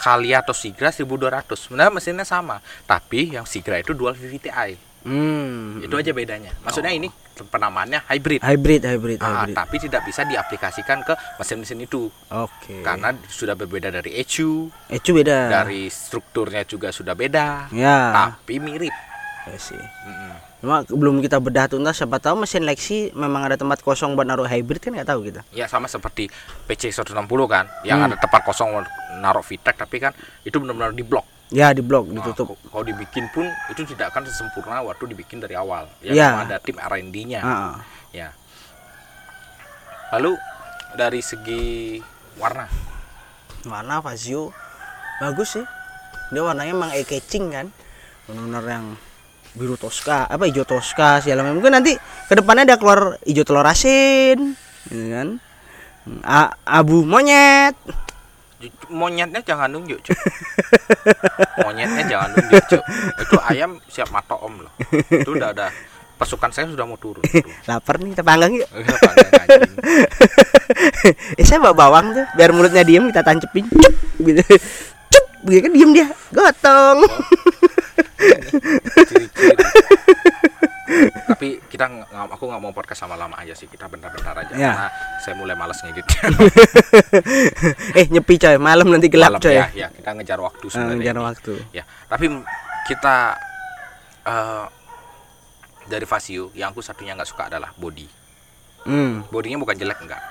Kalia 0.04 0.44
atau 0.44 0.52
Sigra 0.52 0.92
1200. 0.92 1.56
Sebenarnya 1.56 1.96
mesinnya 1.96 2.28
sama, 2.28 2.60
tapi 2.84 3.34
yang 3.34 3.48
Sigra 3.48 3.80
itu 3.80 3.96
dual 3.96 4.20
VVTi. 4.20 4.87
Hmm. 5.08 5.80
Itu 5.80 5.96
aja 5.96 6.12
bedanya. 6.12 6.52
Maksudnya 6.62 6.92
ini 6.92 7.08
penamaannya 7.40 8.04
hybrid. 8.04 8.42
Hybrid, 8.42 8.82
hybrid, 8.84 9.20
Ah, 9.20 9.46
hybrid. 9.46 9.56
tapi 9.56 9.76
tidak 9.80 10.04
bisa 10.04 10.22
diaplikasikan 10.22 11.00
ke 11.02 11.14
mesin-mesin 11.38 11.80
itu 11.80 12.12
Oke. 12.28 12.82
karena 12.82 13.16
sudah 13.24 13.54
berbeda 13.54 13.88
dari 13.90 14.18
ECU, 14.18 14.68
Ecu 14.88 15.12
beda. 15.14 15.48
dari 15.48 15.88
strukturnya 15.88 16.66
juga 16.66 16.90
sudah 16.90 17.14
beda, 17.14 17.72
Ya. 17.72 18.12
tapi 18.36 18.60
mirip. 18.60 18.92
Ya 19.46 19.56
sih. 19.56 19.80
Mm-mm. 19.80 20.34
Cuma 20.58 20.82
belum 20.84 21.22
kita 21.22 21.38
bedah 21.38 21.70
tuntas 21.70 21.96
siapa 21.96 22.18
tahu 22.18 22.42
mesin 22.42 22.66
Lexi 22.66 23.14
memang 23.14 23.46
ada 23.46 23.56
tempat 23.56 23.80
kosong 23.80 24.12
buat 24.12 24.26
naruh 24.26 24.44
hybrid 24.44 24.82
kan 24.82 24.92
nggak 24.92 25.08
tahu 25.08 25.24
kita. 25.24 25.46
Ya 25.54 25.70
sama 25.70 25.86
seperti 25.86 26.28
PC 26.66 26.90
160 26.92 27.14
kan, 27.48 27.70
yang 27.82 28.02
Hmm. 28.02 28.12
ada 28.12 28.18
tempat 28.18 28.42
kosong 28.44 28.76
naruh 29.16 29.46
VTEC 29.46 29.78
tapi 29.78 30.02
kan 30.02 30.12
itu 30.44 30.58
benar-benar 30.58 30.92
di 30.92 31.06
blok. 31.06 31.37
Ya 31.48 31.72
di 31.72 31.80
blok 31.80 32.12
Nah, 32.12 32.20
ditutup. 32.20 32.60
kalau 32.68 32.84
dibikin 32.84 33.32
pun 33.32 33.48
itu 33.72 33.88
tidak 33.88 34.12
akan 34.12 34.28
sempurna 34.28 34.84
waktu 34.84 35.08
dibikin 35.08 35.40
dari 35.40 35.56
awal. 35.56 35.88
Ya, 36.00 36.12
Ya. 36.12 36.30
ada 36.44 36.60
tim 36.60 36.76
R&D-nya. 36.76 37.40
Ah. 37.40 37.80
Ya. 38.12 38.36
Lalu 40.12 40.36
dari 40.94 41.20
segi 41.20 42.00
warna, 42.36 42.68
Warna 43.64 44.00
Fazio 44.00 44.52
bagus 45.20 45.56
sih. 45.56 45.66
Dia 46.30 46.44
warnanya 46.44 46.72
emang 46.74 46.92
eye 46.92 47.04
catching 47.04 47.52
kan. 47.52 47.68
Benar-benar 48.24 48.64
yang 48.66 48.86
biru 49.54 49.76
Tosca, 49.76 50.28
apa 50.28 50.46
hijau 50.46 50.64
Tosca 50.64 51.20
segala 51.20 51.42
macam. 51.42 51.60
Mungkin 51.60 51.74
nanti 51.74 51.96
ke 52.28 52.34
depannya 52.36 52.68
ada 52.68 52.76
keluar 52.76 53.16
hijau 53.24 53.44
telur 53.44 53.64
asin, 53.64 54.56
gitu 54.86 55.06
kan. 55.10 55.28
A- 56.22 56.56
abu 56.64 57.04
monyet. 57.04 57.76
Monyetnya 58.90 59.38
jangan 59.46 59.70
nunjuk 59.70 60.02
Cuk. 60.02 60.18
monyetnya 61.66 62.04
jangan 62.10 62.34
nunjuk 62.34 62.64
Cuk. 62.66 62.84
itu 63.22 63.38
ayam 63.46 63.78
siap 63.86 64.10
matok 64.10 64.42
om 64.42 64.66
loh. 64.66 64.74
Itu 65.14 65.38
udah 65.38 65.54
ada. 65.54 65.70
Pasukan 66.18 66.50
saya 66.50 66.66
sudah 66.66 66.90
mau 66.90 66.98
turun. 66.98 67.22
Tuh. 67.22 67.46
Lapar 67.70 68.02
nih 68.02 68.18
kita 68.18 68.26
panggang 68.26 68.50
yuk. 68.58 68.66
Iya, 68.74 68.96
panggang 68.98 69.30
eh 71.40 71.46
saya 71.46 71.62
bawa 71.62 71.76
bawang 71.78 72.18
tuh 72.18 72.26
biar 72.34 72.50
mulutnya 72.50 72.82
diem 72.82 73.06
kita 73.14 73.22
tancepin 73.22 73.70
cup 73.70 73.94
gitu. 74.26 74.42
Cup 75.14 75.26
begitu 75.46 75.62
kan 75.70 75.72
diem 75.78 75.92
dia 75.94 76.08
gotong. 76.34 77.00
Tapi 78.98 80.07
kita 81.78 81.86
nggak- 81.88 82.10
aku 82.34 82.44
nggak 82.44 82.58
mau 82.60 82.74
podcast 82.74 83.00
sama 83.00 83.14
lama 83.14 83.38
aja 83.38 83.54
sih 83.54 83.70
kita 83.70 83.86
bentar-bentar 83.86 84.34
aja 84.36 84.50
Ya. 84.52 84.74
karena 84.74 84.88
saya 85.22 85.36
mulai 85.38 85.54
males 85.54 85.78
ngedit. 85.78 86.10
Eh 87.94 88.06
nyepi 88.10 88.36
coy 88.36 88.58
malam 88.58 88.90
nanti 88.90 89.08
gelap 89.08 89.38
Malam, 89.38 89.42
coy. 89.42 89.54
ya, 89.54 89.70
ya 89.72 89.88
kita 89.88 90.10
ngejar 90.12 90.40
waktu 90.40 90.66
Ah, 90.66 90.72
sebenarnya. 90.74 90.98
ngejar 90.98 91.16
ini. 91.16 91.24
waktu. 91.24 91.54
Ya 91.72 91.84
tapi 92.08 92.26
kita 92.86 93.16
eh, 94.26 94.66
dari 95.86 96.04
Vasio 96.04 96.50
yang 96.52 96.74
aku 96.74 96.82
satunya 96.82 97.14
nggak 97.14 97.30
suka 97.30 97.48
adalah 97.48 97.72
body. 97.74 98.10
Hmm, 98.84 99.22
bodinya 99.28 99.56
bukan 99.58 99.76
jelek 99.76 100.00
enggak 100.00 100.22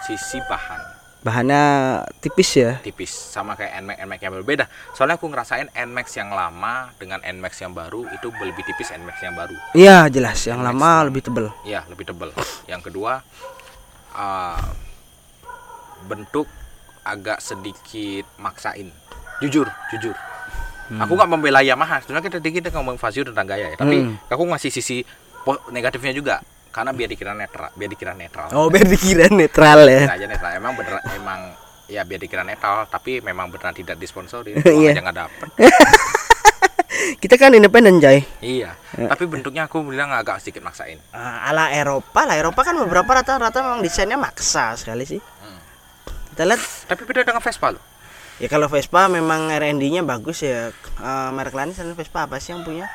sisi 0.00 0.40
bahan 0.40 0.80
bahannya 1.18 1.62
tipis 2.22 2.50
ya? 2.54 2.78
Tipis 2.78 3.10
sama 3.10 3.58
kayak 3.58 3.82
NMAX 3.82 3.98
NMAX 4.06 4.20
yang 4.22 4.34
berbeda 4.38 4.64
soalnya 4.94 5.18
aku 5.18 5.26
ngerasain 5.26 5.66
NMAX 5.74 6.14
yang 6.14 6.30
lama 6.30 6.94
dengan 6.94 7.18
NMAX 7.20 7.58
yang 7.58 7.74
baru 7.74 8.06
itu 8.08 8.30
lebih 8.30 8.62
tipis 8.62 8.94
NMAX 8.94 9.18
yang 9.20 9.34
baru. 9.34 9.56
Iya 9.74 10.06
jelas. 10.08 10.38
Yang 10.46 10.60
lama 10.62 10.90
lebih 11.04 11.22
tebel. 11.26 11.50
Ya 11.66 11.82
lebih 11.90 12.06
tebal 12.06 12.30
yang 12.66 12.78
kedua 12.78 13.20
eh, 14.14 14.66
bentuk 16.06 16.46
agak 17.02 17.40
sedikit 17.40 18.28
maksain. 18.38 18.92
Jujur 19.42 19.66
jujur. 19.90 20.14
Aku 20.88 21.12
nggak 21.14 21.28
membela 21.28 21.60
Yamaha. 21.60 22.00
Sebenarnya 22.00 22.32
kita 22.32 22.40
kita 22.40 22.68
ngomong 22.72 22.96
Fazio 22.96 23.20
tentang 23.20 23.44
gaya 23.44 23.74
ya 23.74 23.76
tapi 23.76 24.00
Hmm. 24.06 24.16
aku 24.30 24.42
ngasih 24.48 24.72
sisi 24.72 25.04
negatifnya 25.68 26.12
juga 26.12 26.40
karena 26.68 26.90
biar 26.92 27.08
dikira 27.10 27.32
netral 27.34 27.70
biar 27.74 27.90
dikira 27.90 28.12
netral. 28.14 28.48
Oh 28.54 28.68
biar 28.68 28.86
dikira 28.86 29.26
netral 29.32 29.88
ya. 29.88 30.04
Aja 30.08 30.26
netral. 30.28 30.50
Emang 30.56 30.72
bener 30.76 31.00
emang 31.16 31.40
ya 31.88 32.04
biar 32.04 32.20
dikira 32.20 32.44
netral 32.44 32.86
tapi 32.86 33.24
memang 33.24 33.48
beneran 33.48 33.74
tidak 33.74 33.96
disponsori. 33.96 34.54
Iya. 34.68 34.94
aja 34.96 35.02
nggak 35.02 35.18
dapet. 35.18 35.48
Kita 37.22 37.40
kan 37.40 37.54
independen 37.56 37.98
coy 38.02 38.20
iya. 38.44 38.76
Tapi 38.94 39.24
bentuknya 39.24 39.64
aku 39.70 39.80
bilang 39.86 40.12
agak 40.12 40.44
sedikit 40.44 40.60
maksain. 40.66 41.00
Ah, 41.14 41.48
ala 41.48 41.72
Eropa 41.72 42.26
lah. 42.28 42.36
Eropa 42.36 42.60
kan 42.66 42.76
beberapa 42.76 43.08
rata-rata 43.08 43.64
memang 43.64 43.80
desainnya 43.80 44.20
maksa 44.20 44.76
sekali 44.76 45.08
sih. 45.08 45.18
Hmm. 45.18 45.60
kita 46.34 46.42
lihat. 46.46 46.60
Tapi 46.86 47.02
beda 47.08 47.24
dengan 47.24 47.42
Vespa 47.42 47.74
loh. 47.74 47.82
Ya 48.38 48.46
kalau 48.46 48.70
Vespa 48.70 49.10
memang 49.10 49.50
R&D-nya 49.50 50.06
bagus 50.06 50.46
ya. 50.46 50.70
Eh, 50.74 51.30
merek 51.34 51.54
lain 51.56 51.74
selain 51.74 51.96
Vespa 51.96 52.28
apa 52.28 52.38
sih 52.38 52.54
yang 52.54 52.62
punya? 52.62 52.86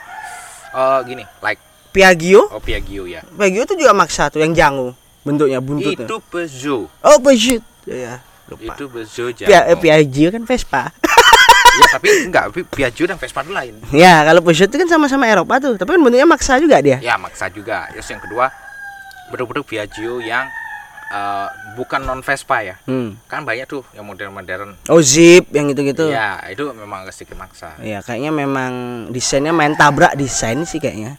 Eh, 0.74 1.00
gini 1.06 1.24
like 1.46 1.62
Piaggio. 1.94 2.50
oh 2.50 2.58
Piaggio 2.58 3.06
ya 3.06 3.22
Piaggio 3.30 3.62
itu 3.64 3.74
juga 3.76 3.94
maksa 3.94 4.28
tuh 4.28 4.42
yang 4.42 4.52
jangu 4.52 4.92
bentuknya 5.22 5.60
buntut. 5.60 5.94
itu 5.94 6.16
Peugeot 6.28 6.90
Oh 7.00 7.18
Peugeot. 7.18 7.62
Ya, 7.84 8.20
lupa. 8.46 8.74
itu 8.74 8.84
Peugeot 8.86 9.32
Pia- 9.40 9.66
eh. 9.66 9.78
Piaggio 9.78 10.28
kan 10.30 10.44
Vespa. 10.44 10.84
ya 11.74 11.86
tapi 11.92 12.08
enggak 12.24 12.46
Pi- 12.50 12.68
Piaggio 12.68 13.06
dan 13.06 13.16
Vespa 13.16 13.42
itu 13.42 13.50
lain 13.50 13.76
Ya, 13.90 14.22
kalau 14.22 14.42
Peugeot 14.42 14.66
itu 14.66 14.76
kan 14.76 14.88
sama-sama 14.88 15.26
Eropa 15.26 15.58
tuh, 15.60 15.74
tapi 15.74 15.90
kan 15.90 16.02
bentuknya 16.02 16.26
maksa 16.26 16.58
juga 16.58 16.78
dia. 16.80 16.98
ya 17.00 17.16
maksa 17.16 17.48
juga 17.48 17.88
terus 17.90 18.06
yang 18.06 18.20
kedua 18.20 18.50
produk-produk 19.26 19.64
Piaggio 19.64 20.20
yang 20.20 20.46
eh, 21.10 21.48
bukan 21.74 22.02
non 22.02 22.20
Vespa 22.20 22.62
ya 22.62 22.76
Hmm. 22.84 23.16
kan 23.24 23.42
banyak 23.42 23.66
tuh 23.66 23.82
yang 23.92 24.04
modern-modern 24.04 24.76
Oh, 24.88 24.98
Zip 25.00 25.46
yang 25.50 25.66
gitu-gitu. 25.68 26.10
ya 26.10 26.42
itu 26.46 26.68
memang 26.70 27.06
sedikit 27.08 27.38
maksa 27.38 27.74
Iya, 27.78 28.02
kayaknya 28.02 28.30
memang 28.30 28.72
desainnya 29.08 29.50
main 29.50 29.74
tabrak 29.74 30.14
desain 30.14 30.62
sih 30.64 30.78
kayaknya. 30.78 31.16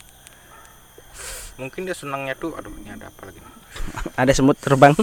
Mungkin 1.57 1.83
dia 1.83 1.93
senangnya 1.93 2.35
tuh 2.35 2.53
aduh 2.53 2.73
ini 2.75 2.91
ada 2.91 3.07
apa 3.07 3.25
lagi 3.25 3.39
nih? 3.39 3.53
Ada 4.21 4.33
semut 4.33 4.55
terbang. 4.57 4.95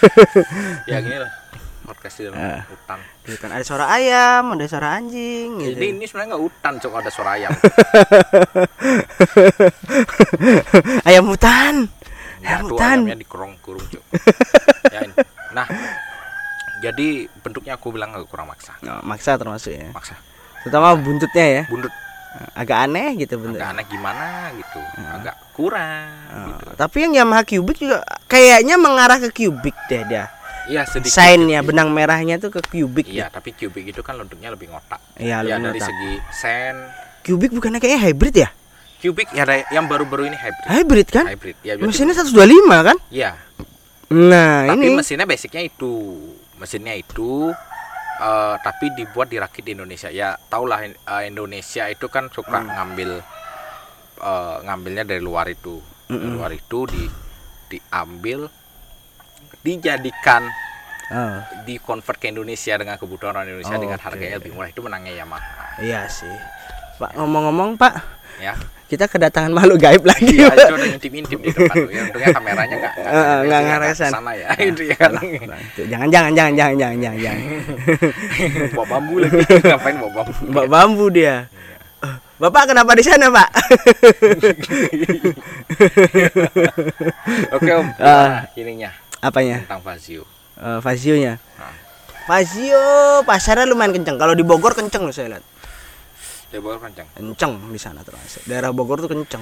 ya 0.90 0.98
gini 0.98 1.18
lah 1.18 1.32
podcast 1.82 2.14
di 2.16 2.24
dalam 2.24 2.38
Ah. 2.38 2.62
hutan 2.64 2.98
Gitu 3.22 3.36
kan 3.36 3.50
ada 3.50 3.62
suara 3.62 3.90
ayam, 3.90 4.54
ada 4.54 4.64
suara 4.64 4.94
anjing 4.94 5.58
gitu. 5.58 5.74
jadi 5.74 5.86
ini 5.92 6.04
sebenarnya 6.04 6.28
nggak 6.30 6.42
hutan 6.42 6.72
cok 6.78 6.94
ada 6.94 7.10
suara 7.10 7.30
ayam 7.34 7.50
ayam 11.04 11.24
hutan. 11.26 11.74
ya 12.38 12.48
Ayam 12.54 12.62
hutan. 12.66 12.98
ayamnya 13.02 13.18
dikurung 13.18 13.52
kurung 13.60 13.82
cok 13.84 14.02
ya, 14.88 15.00
ini. 15.00 15.14
nah 15.52 15.66
jadi 16.80 17.08
bentuknya 17.36 17.74
aku 17.76 17.90
bilang 17.90 18.10
agak 18.10 18.26
kurang 18.26 18.46
maksa 18.46 18.74
Oh, 18.82 19.02
maksa 19.04 19.34
termasuk 19.36 19.70
ya. 19.72 19.90
maksa 19.90 20.14
Terutama 20.62 20.94
buntutnya 20.94 21.46
ya. 21.52 21.62
buntut 21.66 21.90
Agak 22.52 22.78
aneh 22.82 23.16
gitu 23.16 23.36
bentuknya. 23.36 23.60
agak 23.60 23.72
aneh 23.72 23.84
gimana 23.86 24.26
gitu 24.52 24.80
agak 24.96 25.36
kurang 25.52 26.08
Oh, 26.28 26.44
gitu 26.48 26.64
Tapi 26.74 26.96
yang 27.00 27.12
Yamaha 27.14 27.42
Cubic 27.42 27.76
juga 27.78 27.98
kayaknya 28.24 28.74
mengarah 28.74 29.18
ke 29.18 29.28
Cubic 29.30 29.76
deh 29.86 30.02
dia. 30.04 30.26
iya 30.64 30.82
sedikit 30.84 31.12
sedikit. 31.12 31.62
benang 31.64 31.88
merahnya 31.88 32.36
tuh 32.36 32.48
ke 32.48 32.60
Cubic. 32.62 33.04
iya 33.06 33.26
tapi 33.26 33.52
cubic 33.52 33.84
itu 33.88 34.00
kan 34.00 34.16
bentuknya 34.16 34.48
lebih 34.48 34.68
ngotak 34.68 35.02
Iya, 35.14 35.42
ya 35.42 35.56
dari 35.56 35.76
ngotak. 35.76 35.86
segi 35.86 36.12
sen 36.32 36.74
Cubic 37.20 37.50
bukannya 37.50 37.78
kayaknya 37.78 38.00
hybrid 38.02 38.34
ya? 38.38 38.48
cubic 38.96 39.28
ya 39.28 39.42
yang 39.68 39.84
baru-baru 39.84 40.24
ini 40.24 40.36
hybrid 40.36 40.66
Hybrid 40.68 41.08
kan? 41.10 41.24
hybrid 41.26 41.56
ya 41.60 41.74
Mesinnya 41.76 42.14
125 42.14 42.32
kan? 42.82 42.96
iya 43.08 43.34
Nah, 44.08 44.68
tapi 44.68 44.84
ini 44.84 44.94
mesinnya 44.94 45.24
basicnya 45.24 45.60
itu 45.60 45.90
mesinnya 46.54 46.92
itu 46.92 47.48
eh, 48.22 48.56
tapi 48.58 48.94
dibuat 48.94 49.26
dirakit 49.26 49.62
di 49.62 49.74
Indonesia 49.74 50.06
ya 50.08 50.38
tahulah 50.38 50.78
eh, 50.86 50.94
Indonesia 51.26 51.86
itu 51.86 52.06
kan 52.06 52.28
suka 52.28 52.58
Hmm. 52.58 52.70
ngambil 52.70 53.10
eh, 54.20 54.56
ngambilnya 54.62 55.04
dari 55.04 55.20
luar 55.20 55.46
itu 55.46 55.82
dari 56.06 56.18
Mm-mm. 56.18 56.34
luar 56.34 56.52
itu 56.52 56.86
di 56.86 57.04
diambil 57.68 58.46
dijadikan 59.60 60.46
Oh, 61.12 61.44
di 61.68 61.76
convert 61.76 62.16
ke 62.16 62.32
Indonesia 62.32 62.72
dengan 62.72 62.96
kebutuhan 62.96 63.36
orang 63.36 63.44
Indonesia 63.46 63.76
Oh, 63.76 63.82
dengan 63.84 64.00
oke. 64.00 64.06
harganya 64.08 64.40
lebih 64.40 64.56
murah 64.56 64.72
itu 64.72 64.80
menangnya 64.80 65.12
Yamaha 65.14 65.76
iya 65.78 66.08
sih. 66.08 66.32
Pak 66.96 67.12
ngomong-ngomong, 67.12 67.76
Pak, 67.76 67.94
ya 68.38 68.54
kita 68.86 69.08
kedatangan 69.08 69.48
makhluk 69.48 69.80
gaib 69.80 70.04
lagi. 70.04 70.36
iya 70.36 70.52
itu 70.52 70.68
udah 70.68 70.88
ngintip-ngintip 70.92 71.38
di 71.40 71.48
depan 71.48 71.74
tuh 71.80 71.88
ya 71.88 72.00
untungnya 72.04 72.28
kameranya 72.36 72.76
nggak 72.76 72.94
nggak 73.48 73.60
ngarah 73.64 73.88
ke 73.88 73.96
sana. 73.96 74.20
ya 74.36 74.46
itu 74.60 74.82
ya 74.84 74.96
kan 75.00 75.10
Nah, 75.16 75.24
itu 75.58 75.82
jangan 75.88 76.08
jangan 76.12 76.32
jangan 76.36 76.52
jangan 76.52 76.74
jangan 76.76 76.96
jangan 77.00 77.18
jangan. 77.24 77.40
bawa 78.76 78.84
bambu 78.86 79.14
lagi 79.16 79.40
ngapain 79.64 79.96
bawa 79.96 80.10
bambu 80.12 80.32
Mbak 80.44 80.66
bambu 80.68 81.06
dia. 81.08 81.36
Eh, 82.02 82.14
Bapak 82.36 82.62
kenapa 82.68 82.92
di 82.92 83.04
sana, 83.06 83.30
Pak? 83.30 83.48
oke 87.54 87.70
om 87.72 87.86
gimana 87.88 88.44
ininya 88.56 88.90
Apanya? 89.22 89.62
tentang 89.64 89.80
Fazio 89.80 90.24
Eh, 90.52 90.78
Fazio-nya. 90.78 91.42
Nah. 91.58 91.74
Fazio 92.22 92.78
pasarnya 93.26 93.66
lumayan 93.66 93.90
kenceng. 93.90 94.14
Kalau 94.14 94.30
di 94.30 94.46
Bogor 94.46 94.78
kenceng 94.78 95.02
loh 95.02 95.10
saya 95.10 95.26
lihat. 95.32 95.42
Dia 96.52 96.60
bawa 96.60 96.76
kencang 96.76 97.08
Kenceng 97.16 97.52
di 97.72 97.80
sana 97.80 98.04
terus. 98.04 98.44
Daerah 98.44 98.68
Bogor 98.70 99.00
tuh 99.00 99.08
kenceng. 99.08 99.40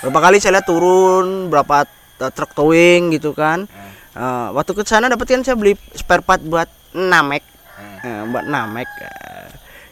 Berapa 0.00 0.20
kali 0.22 0.38
saya 0.38 0.56
lihat 0.56 0.66
turun 0.66 1.50
berapa 1.50 1.82
eh, 2.20 2.30
truk 2.30 2.54
towing 2.54 3.10
gitu 3.10 3.34
kan. 3.34 3.66
Hmm. 3.66 3.92
Eh, 4.14 4.48
waktu 4.54 4.70
ke 4.72 4.82
sana 4.86 5.10
dapat 5.10 5.26
kan 5.26 5.42
saya 5.42 5.58
beli 5.58 5.74
spare 5.92 6.22
part 6.22 6.38
buat 6.40 6.70
Namek. 6.94 7.42
Hmm. 7.74 7.98
Eh, 8.00 8.22
buat 8.30 8.46
Namek. 8.46 8.86
Eh, 9.02 9.48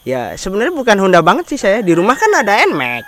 ya 0.06 0.22
sebenarnya 0.38 0.70
bukan 0.70 0.96
Honda 1.02 1.18
banget 1.18 1.50
sih 1.50 1.58
saya. 1.58 1.82
Di 1.82 1.98
rumah 1.98 2.14
kan 2.14 2.30
ada 2.30 2.62
Nmax. 2.62 3.04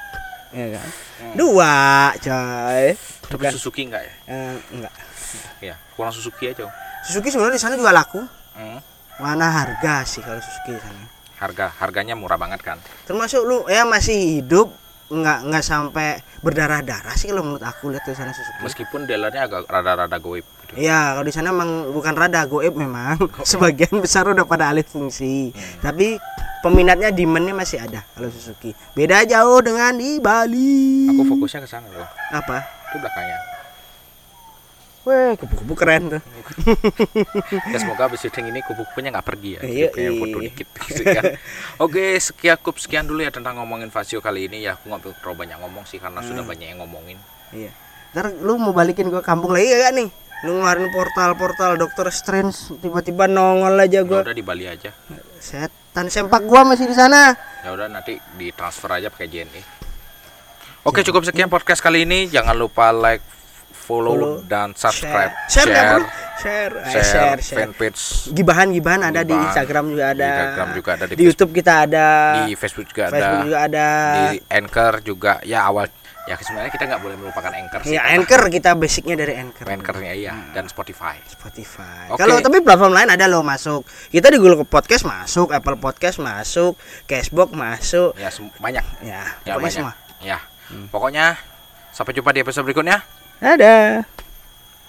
Ya 0.50 0.66
kan. 0.74 0.88
Dua, 1.34 1.74
coy. 2.14 2.94
tapi 3.24 3.40
Bukan. 3.40 3.50
Suzuki 3.54 3.82
enggak 3.82 4.02
ya 4.04 4.14
Eh, 4.28 4.54
enggak. 4.70 4.94
ya 5.58 5.74
kurang 5.96 6.12
Suzuki 6.12 6.46
aja 6.46 6.68
Suzuki 7.02 7.32
sebenarnya 7.32 7.56
di 7.56 7.62
sana 7.62 7.74
juga 7.74 7.90
laku. 7.90 8.20
Hmm. 8.54 8.78
Mana 9.18 9.46
harga 9.50 10.02
sih 10.04 10.20
kalau 10.20 10.38
Suzuki 10.38 10.74
di 10.74 10.82
sana? 10.82 11.02
Harga 11.36 11.72
harganya 11.76 12.14
murah 12.14 12.36
banget 12.36 12.60
kan 12.62 12.78
Termasuk 13.04 13.42
lu 13.42 13.58
ya 13.66 13.82
masih 13.84 14.40
hidup 14.40 14.72
nggak 15.04 15.38
nggak 15.46 15.64
sampai 15.64 16.16
berdarah-darah 16.40 17.12
sih 17.12 17.28
kalau 17.28 17.44
menurut 17.44 17.62
aku 17.62 17.92
lihat 17.92 18.08
di 18.08 18.16
sana 18.16 18.32
Suzuki. 18.32 18.64
meskipun 18.64 19.04
dealernya 19.04 19.44
agak 19.44 19.68
rada-rada 19.68 20.16
goib 20.16 20.42
gitu 20.64 20.80
Iya, 20.80 21.14
kalau 21.20 21.26
di 21.28 21.34
sana 21.34 21.52
emang 21.52 21.92
bukan 21.92 22.16
rada 22.16 22.42
goib 22.48 22.74
memang. 22.74 23.20
Sebagian 23.46 24.00
besar 24.00 24.26
udah 24.26 24.42
pada 24.42 24.72
alih 24.72 24.82
fungsi. 24.82 25.52
Tapi 25.78 26.16
peminatnya 26.64 27.12
demandnya 27.12 27.52
masih 27.52 27.78
ada 27.84 28.00
kalau 28.16 28.32
Suzuki. 28.32 28.72
Beda 28.96 29.22
jauh 29.22 29.60
dengan 29.60 29.92
di 29.94 30.18
Bali. 30.18 31.12
aku 31.12 31.22
fokusnya 31.36 31.60
ke 31.62 31.68
sana 31.68 31.86
loh 31.92 32.08
apa? 32.32 32.64
itu 32.90 32.96
belakangnya 32.96 33.38
Weh, 35.04 35.36
kupu-kupu 35.36 35.74
keren 35.74 36.08
tuh. 36.10 36.22
ya 37.72 37.76
semoga 37.76 38.08
habis 38.08 38.18
syuting 38.18 38.48
ini 38.48 38.60
kupu-kupunya 38.62 39.08
nggak 39.10 39.26
pergi 39.26 39.50
ya 39.54 39.60
Iya, 39.60 39.88
iya. 39.92 40.10
foto 40.14 40.36
dikit 40.40 40.68
gitu 40.80 41.02
kan 41.06 41.24
oke 41.84 42.04
sekian 42.18 42.56
cukup 42.56 42.76
sekian 42.78 43.04
dulu 43.04 43.20
ya 43.20 43.28
tentang 43.28 43.56
ngomongin 43.56 43.88
Fasio 43.88 44.18
kali 44.18 44.46
ini 44.46 44.62
ya 44.62 44.74
aku 44.74 44.88
nggak 44.88 45.20
terlalu 45.20 45.44
banyak 45.44 45.58
ngomong 45.58 45.84
sih 45.84 45.98
karena 45.98 46.18
sudah 46.18 46.40
Hmm. 46.40 46.48
banyak 46.48 46.66
yang 46.66 46.80
ngomongin 46.80 47.18
Iya. 47.50 47.70
Ntar 48.12 48.32
lu 48.34 48.56
mau 48.56 48.70
balikin 48.70 49.06
gua 49.06 49.20
kampung 49.20 49.50
lagi 49.50 49.68
gak 49.68 49.92
nih? 49.92 50.08
Lu 50.42 50.54
ngeluarin 50.54 50.88
portal-portal 50.88 51.76
Doctor 51.76 52.08
Strange 52.08 52.52
tiba-tiba 52.76 53.24
nongol 53.26 53.76
aja 53.76 54.00
ya 54.00 54.02
gua. 54.02 54.20
udah 54.20 54.32
di 54.32 54.40
Bali 54.40 54.64
aja 54.64 54.88
Setan 55.36 56.08
sempak 56.08 56.42
gua 56.42 56.64
masih 56.64 56.84
di 56.84 56.92
sana. 56.92 57.36
ya 57.60 57.70
udah 57.70 57.88
nanti 57.88 58.16
ditransfer 58.34 58.88
aja 58.90 59.08
pakai 59.08 59.24
JNE 59.26 59.60
oke 60.82 61.00
cukup 61.02 61.22
sekian 61.22 61.46
podcast 61.46 61.78
kali 61.78 62.02
ini 62.02 62.24
jangan 62.26 62.52
lupa 62.54 62.88
like 62.90 63.20
follow, 63.84 64.14
Follow, 64.14 64.34
dan 64.42 64.72
subscribe 64.72 65.28
Share, 65.44 65.68
share, 65.68 65.76
share, 65.76 66.02
share, 66.34 66.72
Eh, 66.74 66.90
share, 66.90 67.04
share, 67.04 67.38
share. 67.38 67.56
fanpage 67.68 68.00
Gibahan-gibahan 68.30 69.00
ada 69.04 69.20
di 69.20 69.28
Gibahan. 69.28 69.44
Instagram 69.46 69.84
juga 69.86 70.04
ada. 70.06 70.24
Di 70.24 70.32
Instagram 70.32 70.68
juga 70.72 70.90
ada, 70.90 71.04
di 71.04 71.14
Di 71.14 71.22
YouTube 71.22 71.52
kita 71.52 71.72
ada. 71.84 72.06
di 72.40 72.52
Facebook 72.54 72.86
juga 72.86 73.04
Facebook 73.06 73.20
ada 73.30 73.44
juga 73.44 73.58
ada. 73.62 73.88
di 74.26 74.26
Anchor 74.48 74.92
juga 75.02 75.32
ya 75.42 75.60
awal 75.62 75.86
ya 76.24 76.34
sebenarnya 76.34 76.72
kita 76.72 76.84
nggak 76.86 77.00
boleh 77.00 77.16
melupakan 77.18 77.52
Anchor 77.52 77.80
sih 77.84 77.92
Ya 77.92 78.02
Anchor 78.08 78.48
kita 78.48 78.72
basicnya 78.72 79.12
dari 79.14 79.36
Anchor. 79.36 79.68
Anchornya 79.68 80.12
iya 80.12 80.32
dan 80.50 80.64
Spotify 80.66 81.20
Spotify. 81.26 82.08
Oke. 82.08 82.16
Kalau 82.18 82.40
tapi 82.40 82.58
platform 82.58 82.92
lain 82.94 83.08
ada 83.08 83.24
loh 83.26 83.40
masuk. 83.40 83.84
Kita 84.08 84.26
di 84.26 84.36
Google 84.36 84.64
Podcast 84.64 85.04
masuk, 85.04 85.48
Apple 85.50 85.76
Podcast 85.76 86.16
masuk, 86.18 86.80
Cashbox 87.04 87.52
masuk. 87.52 88.16
ya 88.16 88.32
banyak 88.58 88.84
Ya, 89.00 89.20
ya 89.44 89.52
pokoknya 89.52 89.60
banyak 89.60 89.72
semua. 89.74 89.92
ya 90.18 90.38
pokoknya 90.88 91.36
sampai 91.90 92.10
jumpa 92.10 92.32
di 92.32 92.40
episode 92.40 92.64
berikutnya 92.64 93.04
Tada! 93.40 94.04